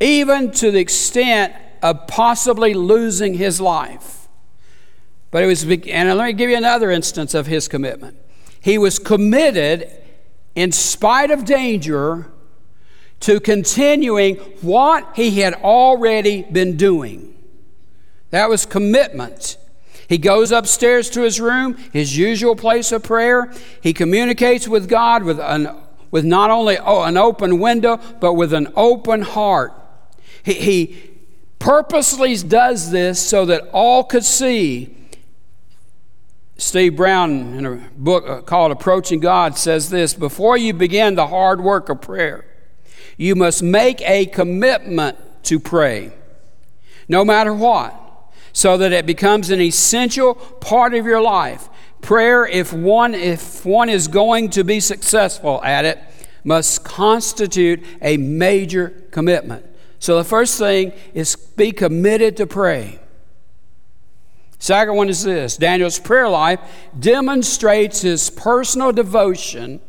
[0.00, 4.28] even to the extent of possibly losing his life.
[5.30, 8.16] But it was, and let me give you another instance of his commitment.
[8.60, 9.90] He was committed
[10.54, 12.30] in spite of danger
[13.20, 17.34] to continuing what he had already been doing.
[18.30, 19.56] That was commitment.
[20.08, 23.52] He goes upstairs to his room, his usual place of prayer.
[23.80, 25.70] He communicates with God with, an,
[26.10, 29.72] with not only oh, an open window, but with an open heart.
[30.42, 31.11] He, he
[31.62, 34.96] purposely does this so that all could see
[36.56, 41.26] Steve Brown, in a book uh, called Approaching God, says this Before you begin the
[41.26, 42.44] hard work of prayer,
[43.16, 46.12] you must make a commitment to pray,
[47.08, 47.94] no matter what,
[48.52, 51.68] so that it becomes an essential part of your life.
[52.00, 55.98] Prayer, if one, if one is going to be successful at it,
[56.44, 59.66] must constitute a major commitment.
[60.02, 62.98] So the first thing is be committed to pray.
[64.58, 66.58] Second one is this Daniel's prayer life
[66.98, 69.80] demonstrates his personal devotion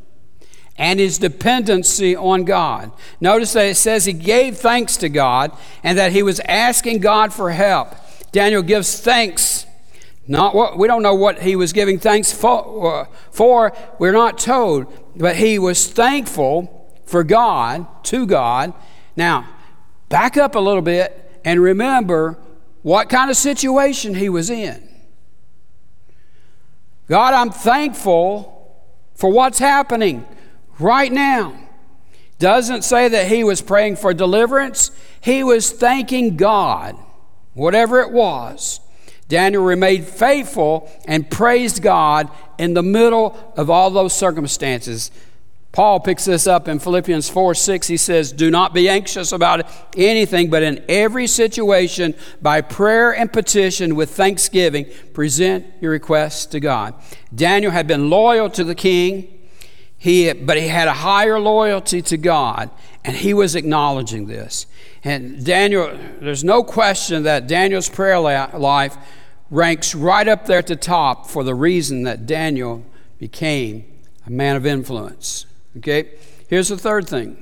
[0.78, 2.92] and his dependency on God.
[3.20, 5.52] Notice that it says he gave thanks to God
[5.82, 7.96] and that he was asking God for help.
[8.32, 9.66] Daniel gives thanks.
[10.28, 13.76] Not what we don't know what he was giving thanks for, uh, for.
[13.98, 18.76] We're not told, but he was thankful for God, to God.
[19.16, 19.53] Now,
[20.14, 22.38] back up a little bit and remember
[22.84, 24.88] what kind of situation he was in.
[27.08, 28.78] God, I'm thankful
[29.16, 30.24] for what's happening
[30.78, 31.58] right now.
[32.38, 36.96] Doesn't say that he was praying for deliverance, he was thanking God,
[37.56, 38.82] whatever it was.
[39.30, 45.10] Daniel remained faithful and praised God in the middle of all those circumstances.
[45.74, 47.88] Paul picks this up in Philippians 4 6.
[47.88, 49.66] He says, Do not be anxious about
[49.98, 52.14] anything, but in every situation,
[52.44, 56.94] by prayer and petition with thanksgiving, present your requests to God.
[57.34, 59.50] Daniel had been loyal to the king,
[59.98, 62.70] he, but he had a higher loyalty to God,
[63.04, 64.68] and he was acknowledging this.
[65.04, 68.96] And Daniel, there's no question that Daniel's prayer life
[69.50, 72.86] ranks right up there at the top for the reason that Daniel
[73.18, 73.86] became
[74.28, 75.48] a man of influence.
[75.78, 76.12] Okay?
[76.48, 77.38] Here's the third thing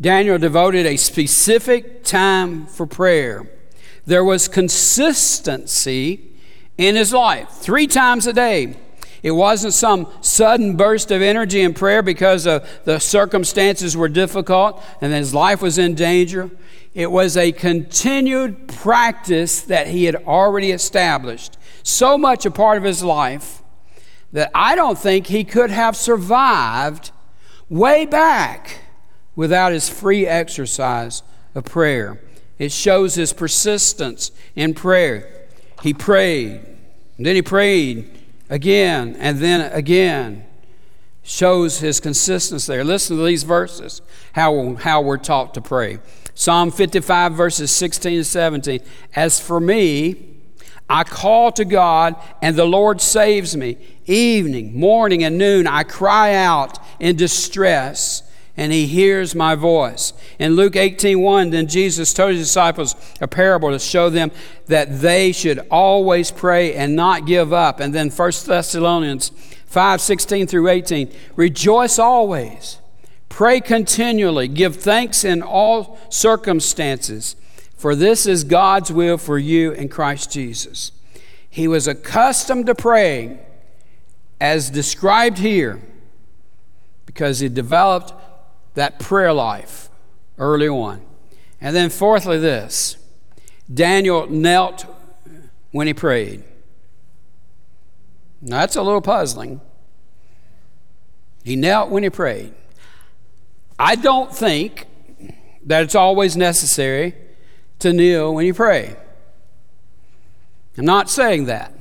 [0.00, 3.50] Daniel devoted a specific time for prayer.
[4.06, 6.30] There was consistency
[6.78, 8.76] in his life, three times a day.
[9.22, 14.82] It wasn't some sudden burst of energy in prayer because of the circumstances were difficult
[15.02, 16.50] and his life was in danger.
[16.94, 22.84] It was a continued practice that he had already established, so much a part of
[22.84, 23.59] his life
[24.32, 27.10] that I don't think he could have survived
[27.68, 28.80] way back
[29.34, 31.22] without his free exercise
[31.54, 32.20] of prayer.
[32.58, 35.48] It shows his persistence in prayer.
[35.82, 36.60] He prayed,
[37.16, 38.10] and then he prayed
[38.48, 40.44] again, and then again.
[41.22, 42.82] Shows his consistency there.
[42.82, 44.02] Listen to these verses,
[44.32, 46.00] how, how we're taught to pray.
[46.34, 48.80] Psalm 55, verses 16 and 17.
[49.14, 50.29] As for me,
[50.90, 53.78] I call to God, and the Lord saves me.
[54.06, 58.24] Evening, morning, and noon, I cry out in distress,
[58.56, 60.12] and He hears my voice.
[60.40, 64.32] In Luke 18 1, then Jesus told His disciples a parable to show them
[64.66, 67.78] that they should always pray and not give up.
[67.78, 69.30] And then 1 Thessalonians
[69.66, 72.78] 5 16 through 18, rejoice always,
[73.28, 77.36] pray continually, give thanks in all circumstances
[77.80, 80.92] for this is God's will for you in Christ Jesus.
[81.48, 83.38] He was accustomed to praying
[84.38, 85.80] as described here
[87.06, 88.12] because he developed
[88.74, 89.88] that prayer life
[90.36, 91.00] early on.
[91.58, 92.98] And then, fourthly, this
[93.72, 94.84] Daniel knelt
[95.70, 96.44] when he prayed.
[98.42, 99.58] Now, that's a little puzzling.
[101.44, 102.52] He knelt when he prayed.
[103.78, 104.86] I don't think
[105.64, 107.14] that it's always necessary
[107.80, 108.96] to kneel when you pray.
[110.78, 111.74] I'm not saying that.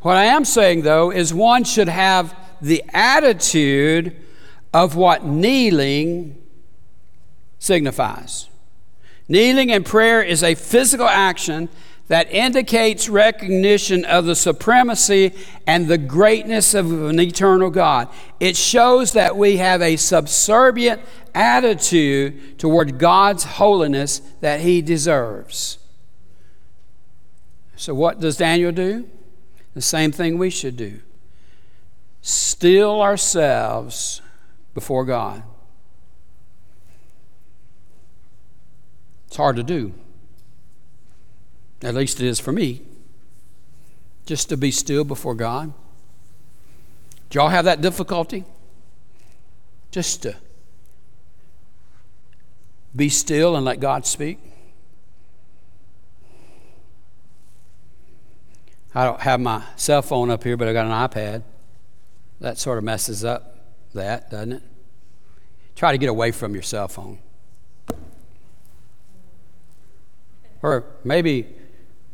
[0.00, 4.16] What I am saying, though, is one should have the attitude
[4.72, 6.36] of what kneeling
[7.58, 8.48] signifies.
[9.28, 11.68] Kneeling in prayer is a physical action
[12.08, 15.32] that indicates recognition of the supremacy
[15.66, 18.08] and the greatness of an eternal God.
[18.38, 21.00] It shows that we have a subservient
[21.34, 25.78] attitude toward God's holiness that he deserves.
[27.74, 29.08] So, what does Daniel do?
[29.74, 31.00] The same thing we should do
[32.22, 34.20] still ourselves
[34.74, 35.42] before God.
[39.28, 39.92] It's hard to do.
[41.82, 42.82] At least it is for me.
[44.24, 45.72] Just to be still before God.
[47.30, 48.44] Do y'all have that difficulty?
[49.90, 50.36] Just to
[52.94, 54.38] be still and let God speak?
[58.94, 61.42] I don't have my cell phone up here, but I got an iPad.
[62.40, 63.58] That sort of messes up
[63.92, 64.62] that, doesn't it?
[65.74, 67.18] Try to get away from your cell phone.
[70.62, 71.46] Or maybe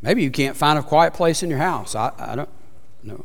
[0.03, 1.95] Maybe you can't find a quiet place in your house.
[1.95, 2.49] I, I don't.
[3.03, 3.23] know.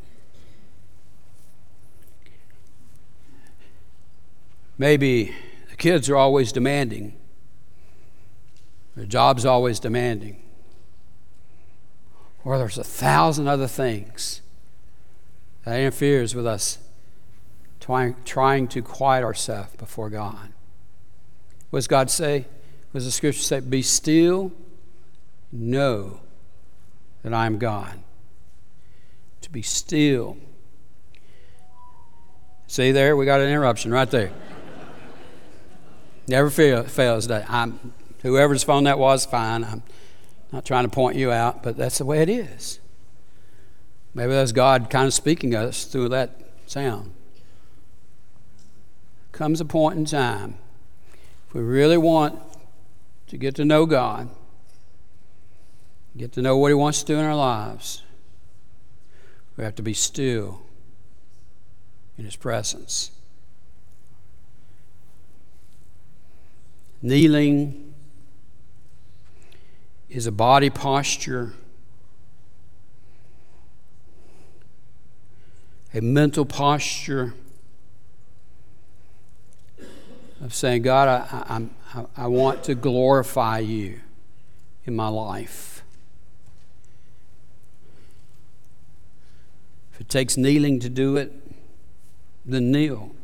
[4.79, 5.35] Maybe
[5.71, 7.17] the kids are always demanding.
[8.95, 10.41] Their job's always demanding.
[12.45, 14.41] Or there's a thousand other things
[15.65, 16.79] that interferes with us
[17.81, 20.53] trying, trying to quiet ourselves before God.
[21.71, 22.47] What does God say?
[22.93, 23.59] What does the scripture say?
[23.59, 24.53] Be still,
[25.51, 26.21] know
[27.23, 27.99] that I am God.
[29.43, 30.37] To be still.
[32.67, 34.33] See there, we got an interruption right there.
[36.27, 37.51] Never fail, fails that.
[37.51, 39.65] I'm, whoever's phone that was, fine.
[39.65, 39.83] I'm
[40.53, 42.81] not trying to point you out, but that's the way it is.
[44.15, 47.13] Maybe that's God kind of speaking to us through that sound.
[49.33, 50.59] Comes a point in time,
[51.47, 52.41] if we really want
[53.29, 54.29] to get to know God,
[56.19, 58.03] get to know what He wants to do in our lives,
[59.57, 60.63] we have to be still
[62.17, 63.13] in His presence.
[67.01, 67.95] Kneeling
[70.11, 71.53] is a body posture,
[75.95, 77.35] a mental posture
[80.41, 84.01] of saying, God, I, I, I want to glorify you
[84.85, 85.78] in my life.
[89.99, 91.33] If it takes kneeling to do it,
[92.47, 93.17] then kneel.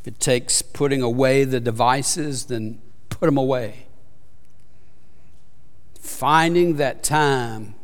[0.00, 3.86] If it takes putting away the devices, then put them away.
[6.00, 7.76] Finding that time.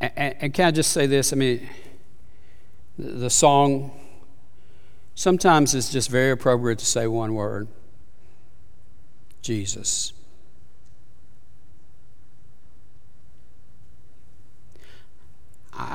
[0.00, 1.32] And, and, can I just say this?
[1.32, 1.70] I mean,
[2.98, 3.92] the song,
[5.14, 7.68] sometimes it's just very appropriate to say one word
[9.42, 10.12] Jesus.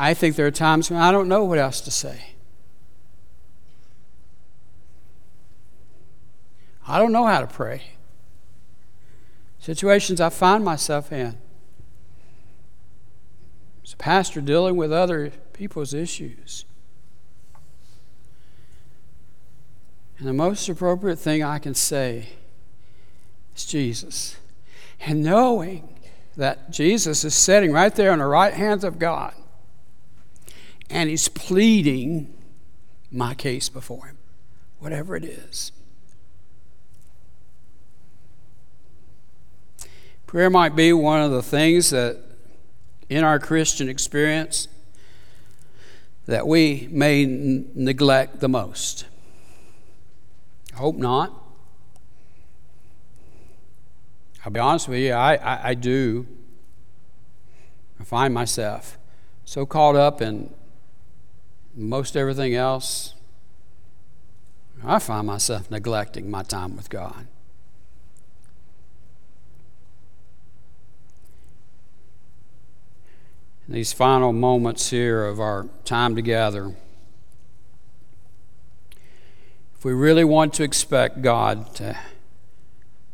[0.03, 2.31] I think there are times when I don't know what else to say.
[6.87, 7.83] I don't know how to pray.
[9.59, 11.37] Situations I find myself in.
[13.83, 16.65] As a pastor dealing with other people's issues.
[20.17, 22.29] And the most appropriate thing I can say
[23.55, 24.35] is Jesus.
[24.99, 25.89] And knowing
[26.37, 29.35] that Jesus is sitting right there on the right hands of God
[30.91, 32.34] and he's pleading
[33.11, 34.18] my case before him,
[34.80, 35.72] whatever it is.
[40.27, 42.18] Prayer might be one of the things that
[43.09, 44.68] in our Christian experience
[46.26, 49.05] that we may n- neglect the most.
[50.73, 51.34] I hope not.
[54.45, 56.26] I'll be honest with you, I, I, I do.
[57.99, 58.97] I find myself
[59.43, 60.51] so caught up in
[61.76, 63.14] most everything else,
[64.84, 67.27] I find myself neglecting my time with God.
[73.68, 76.76] In these final moments here of our time together,
[79.77, 81.98] if we really want to expect God to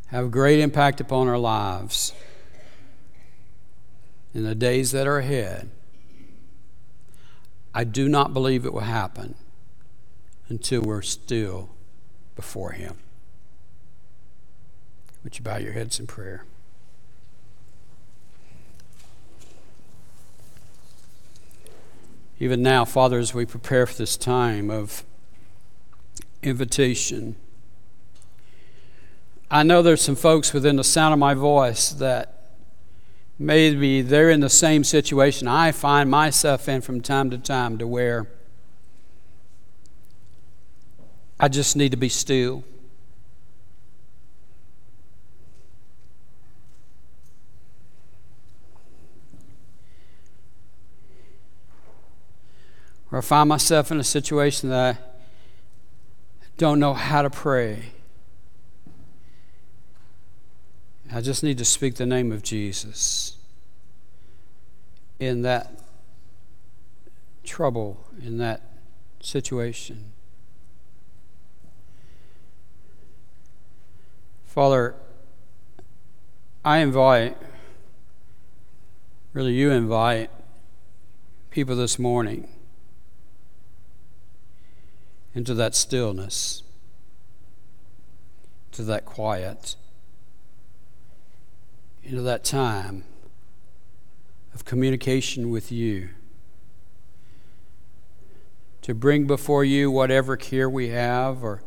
[0.07, 2.13] have a great impact upon our lives
[4.33, 5.69] in the days that are ahead,
[7.77, 9.35] I do not believe it will happen
[10.49, 11.69] until we're still
[12.35, 12.97] before Him.
[15.23, 16.43] Would you bow your heads in prayer?
[22.39, 25.03] Even now, Father, as we prepare for this time of
[26.41, 27.35] invitation,
[29.51, 32.36] I know there's some folks within the sound of my voice that
[33.39, 37.87] maybe they're in the same situation I find myself in from time to time to
[37.87, 38.27] where
[41.39, 42.63] I just need to be still.
[53.11, 57.91] Or I find myself in a situation that I don't know how to pray.
[61.11, 63.37] I just need to speak the name of Jesus
[65.19, 65.71] in that
[67.45, 68.61] trouble, in that
[69.21, 70.11] situation.
[74.45, 74.95] Father,
[76.65, 77.37] I invite,
[79.31, 80.29] really, you invite
[81.51, 82.49] people this morning
[85.33, 86.63] into that stillness,
[88.73, 89.75] to that quiet,
[92.07, 93.03] into that time
[94.53, 96.07] of communication with you.
[98.83, 101.61] To bring before you whatever care we have, or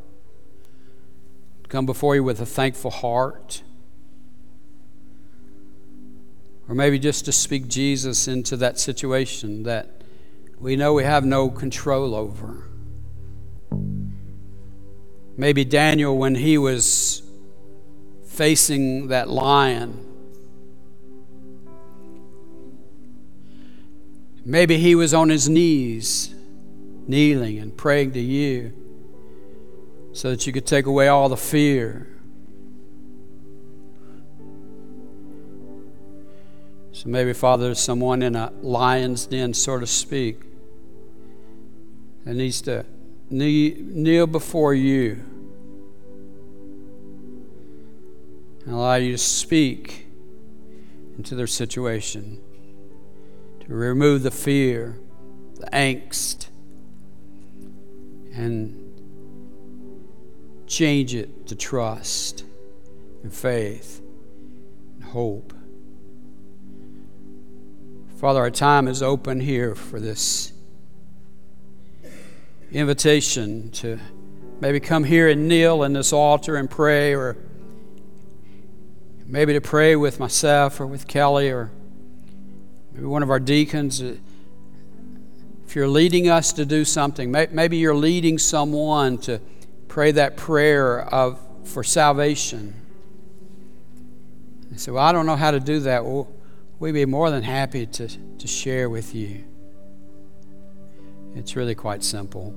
[1.69, 3.63] come before you with a thankful heart.
[6.67, 10.03] Or maybe just to speak Jesus into that situation that
[10.59, 12.67] we know we have no control over.
[15.37, 17.23] Maybe Daniel, when he was
[18.25, 20.07] facing that lion,
[24.45, 26.35] maybe he was on his knees,
[27.07, 28.73] kneeling and praying to you
[30.13, 32.07] so that you could take away all the fear.
[36.93, 40.43] So maybe, Father, there's someone in a lion's den, so to speak,
[42.25, 42.85] that needs to
[43.31, 45.23] kneel before you
[48.67, 50.07] and allow you to speak
[51.17, 52.41] into their situation,
[53.75, 54.99] remove the fear,
[55.55, 56.49] the angst,
[58.35, 58.77] and
[60.67, 62.45] change it to trust
[63.23, 64.01] and faith
[64.95, 65.53] and hope.
[68.17, 70.53] Father, our time is open here for this
[72.73, 73.99] invitation to
[74.61, 77.37] maybe come here and kneel in this altar and pray, or
[79.27, 81.71] maybe to pray with myself or with Kelly or
[82.93, 84.03] maybe one of our deacons.
[84.03, 84.17] Uh,
[85.67, 89.41] if you're leading us to do something, maybe you're leading someone to
[89.87, 92.75] pray that prayer of for salvation.
[94.71, 96.05] And so well, I don't know how to do that.
[96.05, 96.29] Well,
[96.81, 99.45] we'd be more than happy to, to share with you.
[101.37, 102.55] It's really quite simple.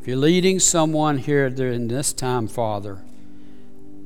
[0.00, 3.02] If you're leading someone here during this time, Father,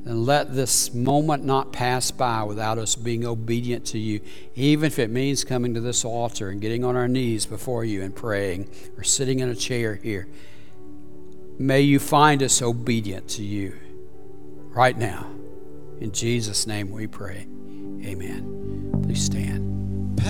[0.07, 4.21] then let this moment not pass by without us being obedient to you,
[4.55, 8.03] even if it means coming to this altar and getting on our knees before you
[8.03, 10.29] and praying or sitting in a chair here.
[11.59, 13.77] May you find us obedient to you
[14.71, 15.27] right now.
[16.01, 17.49] In Jesus' name we pray.
[18.05, 19.01] Amen.
[19.03, 20.21] Please stand.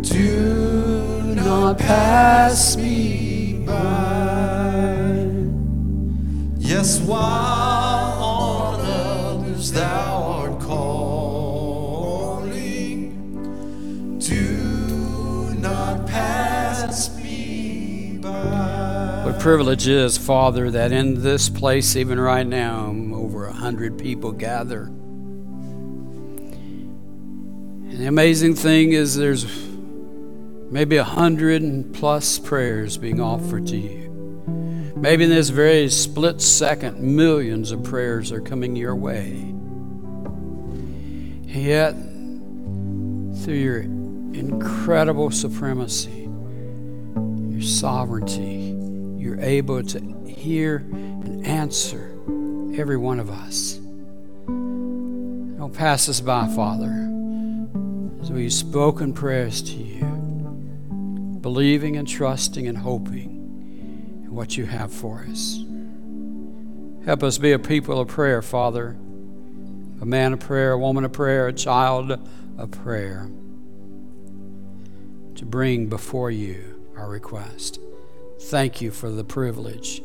[0.01, 5.27] do not pass me by.
[6.57, 7.62] Yes, while
[19.43, 24.83] privilege is, Father, that in this place, even right now, over a hundred people gather.
[27.89, 29.45] And the amazing thing is, there's
[30.71, 34.93] maybe a hundred plus prayers being offered to you.
[34.95, 39.31] Maybe in this very split second, millions of prayers are coming your way.
[41.49, 41.95] And yet,
[43.43, 46.29] through your incredible supremacy,
[47.49, 48.62] your sovereignty,
[49.23, 52.11] you're able to hear and answer
[52.75, 53.79] every one of us.
[54.45, 57.09] Don't pass us by, Father,
[58.21, 60.03] as we've spoken prayers to you,
[61.39, 65.63] believing and trusting and hoping in what you have for us.
[67.05, 68.89] Help us be a people of prayer, Father,
[70.01, 72.11] a man of prayer, a woman of prayer, a child
[72.57, 73.29] of prayer,
[75.35, 77.79] to bring before you our request.
[78.39, 80.01] Thank you for the privilege.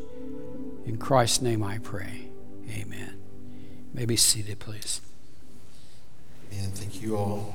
[0.85, 2.29] In Christ's name I pray.
[2.71, 3.17] Amen.
[3.59, 5.01] You may be seated, please.
[6.53, 7.55] And thank you all.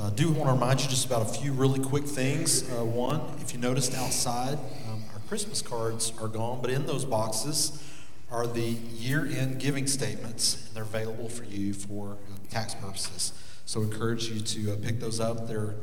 [0.00, 2.68] I do want to remind you just about a few really quick things.
[2.70, 4.58] Uh, one, if you noticed outside,
[4.88, 7.82] um, our Christmas cards are gone, but in those boxes
[8.30, 13.32] are the year end giving statements, and they're available for you for uh, tax purposes.
[13.66, 15.46] So, I encourage you to uh, pick those up.
[15.46, 15.74] They're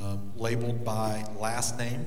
[0.00, 2.04] um, labeled by last name.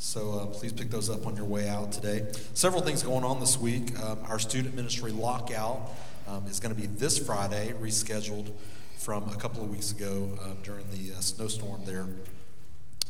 [0.00, 2.26] So uh, please pick those up on your way out today.
[2.54, 4.00] Several things going on this week.
[4.00, 5.90] Um, our student ministry lockout
[6.26, 8.50] um, is going to be this Friday, rescheduled
[8.96, 12.06] from a couple of weeks ago uh, during the uh, snowstorm there.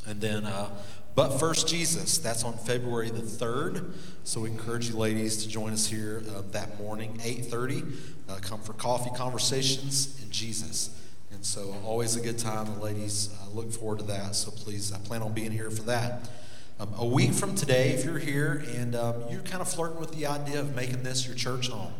[0.05, 0.69] And then, uh,
[1.15, 3.93] but first Jesus, that's on February the 3rd.
[4.25, 7.95] So we encourage you ladies to join us here uh, that morning, 8.30.
[8.29, 10.91] Uh, come for coffee conversations and Jesus.
[11.31, 12.67] And so always a good time.
[12.75, 14.35] The ladies look forward to that.
[14.35, 16.29] So please I plan on being here for that.
[16.81, 20.13] Um, a week from today, if you're here and um, you're kind of flirting with
[20.13, 21.93] the idea of making this your church home,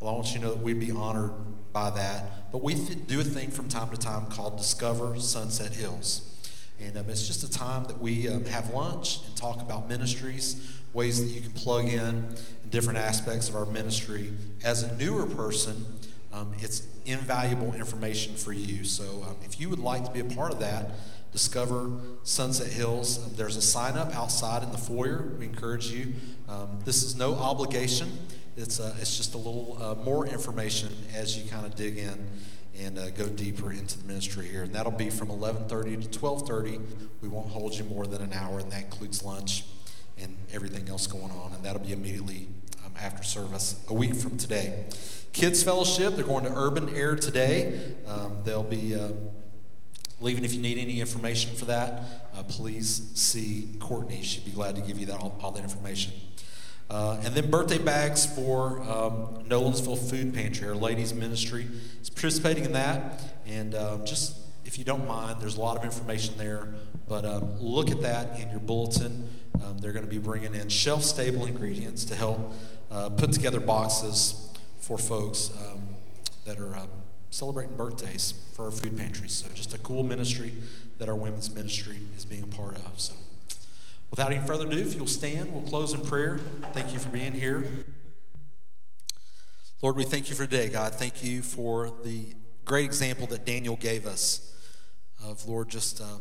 [0.00, 1.30] well, I want you to know that we'd be honored
[1.72, 2.50] by that.
[2.50, 6.34] But we th- do a thing from time to time called Discover Sunset Hills.
[6.80, 10.72] And um, it's just a time that we um, have lunch and talk about ministries,
[10.92, 12.26] ways that you can plug in,
[12.68, 14.32] different aspects of our ministry.
[14.64, 15.86] As a newer person,
[16.32, 18.82] um, it's invaluable information for you.
[18.82, 20.90] So um, if you would like to be a part of that,
[21.32, 21.90] discover
[22.22, 23.24] Sunset Hills.
[23.24, 25.32] Um, there's a sign up outside in the foyer.
[25.38, 26.14] We encourage you.
[26.48, 28.10] Um, this is no obligation.
[28.56, 32.26] It's, uh, it's just a little uh, more information as you kind of dig in
[32.78, 34.62] and uh, go deeper into the ministry here.
[34.62, 36.80] And that'll be from 11:30 to 12:30.
[37.20, 39.64] We won't hold you more than an hour, and that includes lunch
[40.18, 41.52] and everything else going on.
[41.52, 42.48] And that'll be immediately
[42.84, 44.84] um, after service, a week from today.
[45.32, 47.78] Kids Fellowship, they're going to Urban Air today.
[48.06, 48.94] Um, they'll be
[50.20, 50.44] leaving.
[50.44, 52.02] If you need any information for that,
[52.34, 54.22] uh, please see Courtney.
[54.22, 56.12] She'd be glad to give you that all, all that information.
[56.88, 60.68] Uh, and then birthday bags for um, Nolensville Food Pantry.
[60.68, 61.66] Our ladies' ministry
[62.00, 63.22] is participating in that.
[63.44, 66.68] And uh, just, if you don't mind, there's a lot of information there.
[67.08, 69.28] But um, look at that in your bulletin.
[69.64, 72.52] Um, they're going to be bringing in shelf stable ingredients to help
[72.90, 75.82] uh, put together boxes for folks um,
[76.44, 76.86] that are uh,
[77.30, 79.32] celebrating birthdays for our food pantries.
[79.32, 80.52] So just a cool ministry
[80.98, 82.92] that our women's ministry is being a part of.
[82.96, 83.14] So
[84.10, 86.38] without any further ado, if you'll stand, we'll close in prayer.
[86.72, 87.64] Thank you for being here.
[89.82, 90.94] Lord, we thank you for today, God.
[90.94, 92.34] Thank you for the
[92.64, 94.54] great example that Daniel gave us
[95.24, 96.18] of, Lord, just uh,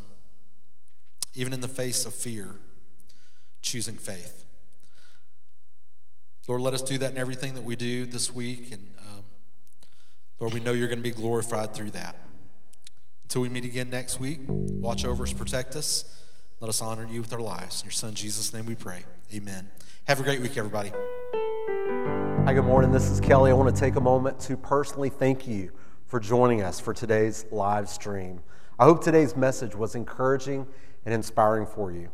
[1.33, 2.55] even in the face of fear,
[3.61, 4.45] choosing faith.
[6.47, 8.87] Lord, let us do that in everything that we do this week and
[10.37, 12.17] Lord, we know you're going to be glorified through that.
[13.23, 16.03] Until we meet again next week, watch over us, protect us.
[16.59, 17.81] Let us honor you with our lives.
[17.81, 19.03] In your son Jesus' name we pray.
[19.33, 19.69] Amen.
[20.09, 20.91] Have a great week, everybody.
[22.43, 22.91] Hi, good morning.
[22.91, 23.49] This is Kelly.
[23.49, 25.71] I want to take a moment to personally thank you
[26.05, 28.41] for joining us for today's live stream.
[28.77, 30.67] I hope today's message was encouraging
[31.05, 32.09] and inspiring for you.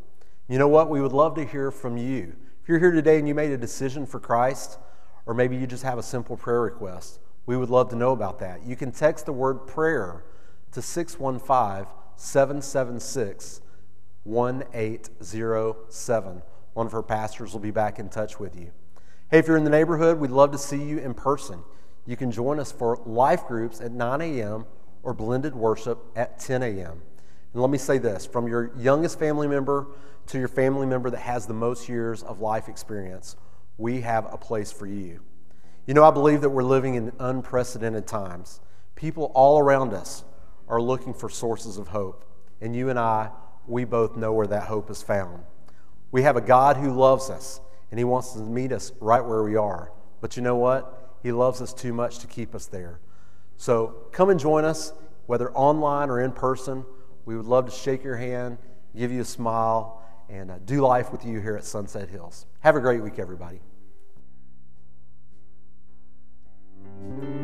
[0.48, 0.92] You know what?
[0.92, 2.36] We would love to hear from you.
[2.62, 4.78] If you're here today and you made a decision for Christ,
[5.26, 8.40] or maybe you just have a simple prayer request, we would love to know about
[8.40, 8.64] that.
[8.64, 10.24] You can text the word prayer
[10.72, 13.62] to 615 776
[14.24, 16.42] 1807.
[16.74, 18.72] One of her pastors will be back in touch with you.
[19.30, 21.64] Hey, if you're in the neighborhood, we'd love to see you in person.
[22.06, 24.66] You can join us for life groups at 9 a.m.
[25.04, 27.02] or blended worship at 10 a.m.
[27.54, 29.88] And let me say this from your youngest family member
[30.28, 33.36] to your family member that has the most years of life experience,
[33.78, 35.22] we have a place for you.
[35.92, 38.62] You know, I believe that we're living in unprecedented times.
[38.96, 40.24] People all around us
[40.70, 42.24] are looking for sources of hope.
[42.62, 43.30] And you and I,
[43.68, 45.44] we both know where that hope is found.
[46.10, 47.60] We have a God who loves us,
[47.90, 49.92] and He wants to meet us right where we are.
[50.22, 51.18] But you know what?
[51.24, 53.02] He loves us too much to keep us there.
[53.58, 54.94] So come and join us,
[55.26, 56.86] whether online or in person.
[57.26, 58.60] We would love to shake your hand,
[58.96, 62.46] give you a smile, and uh, do life with you here at Sunset Hills.
[62.62, 63.60] Have a great week, everybody.
[67.20, 67.41] Bye.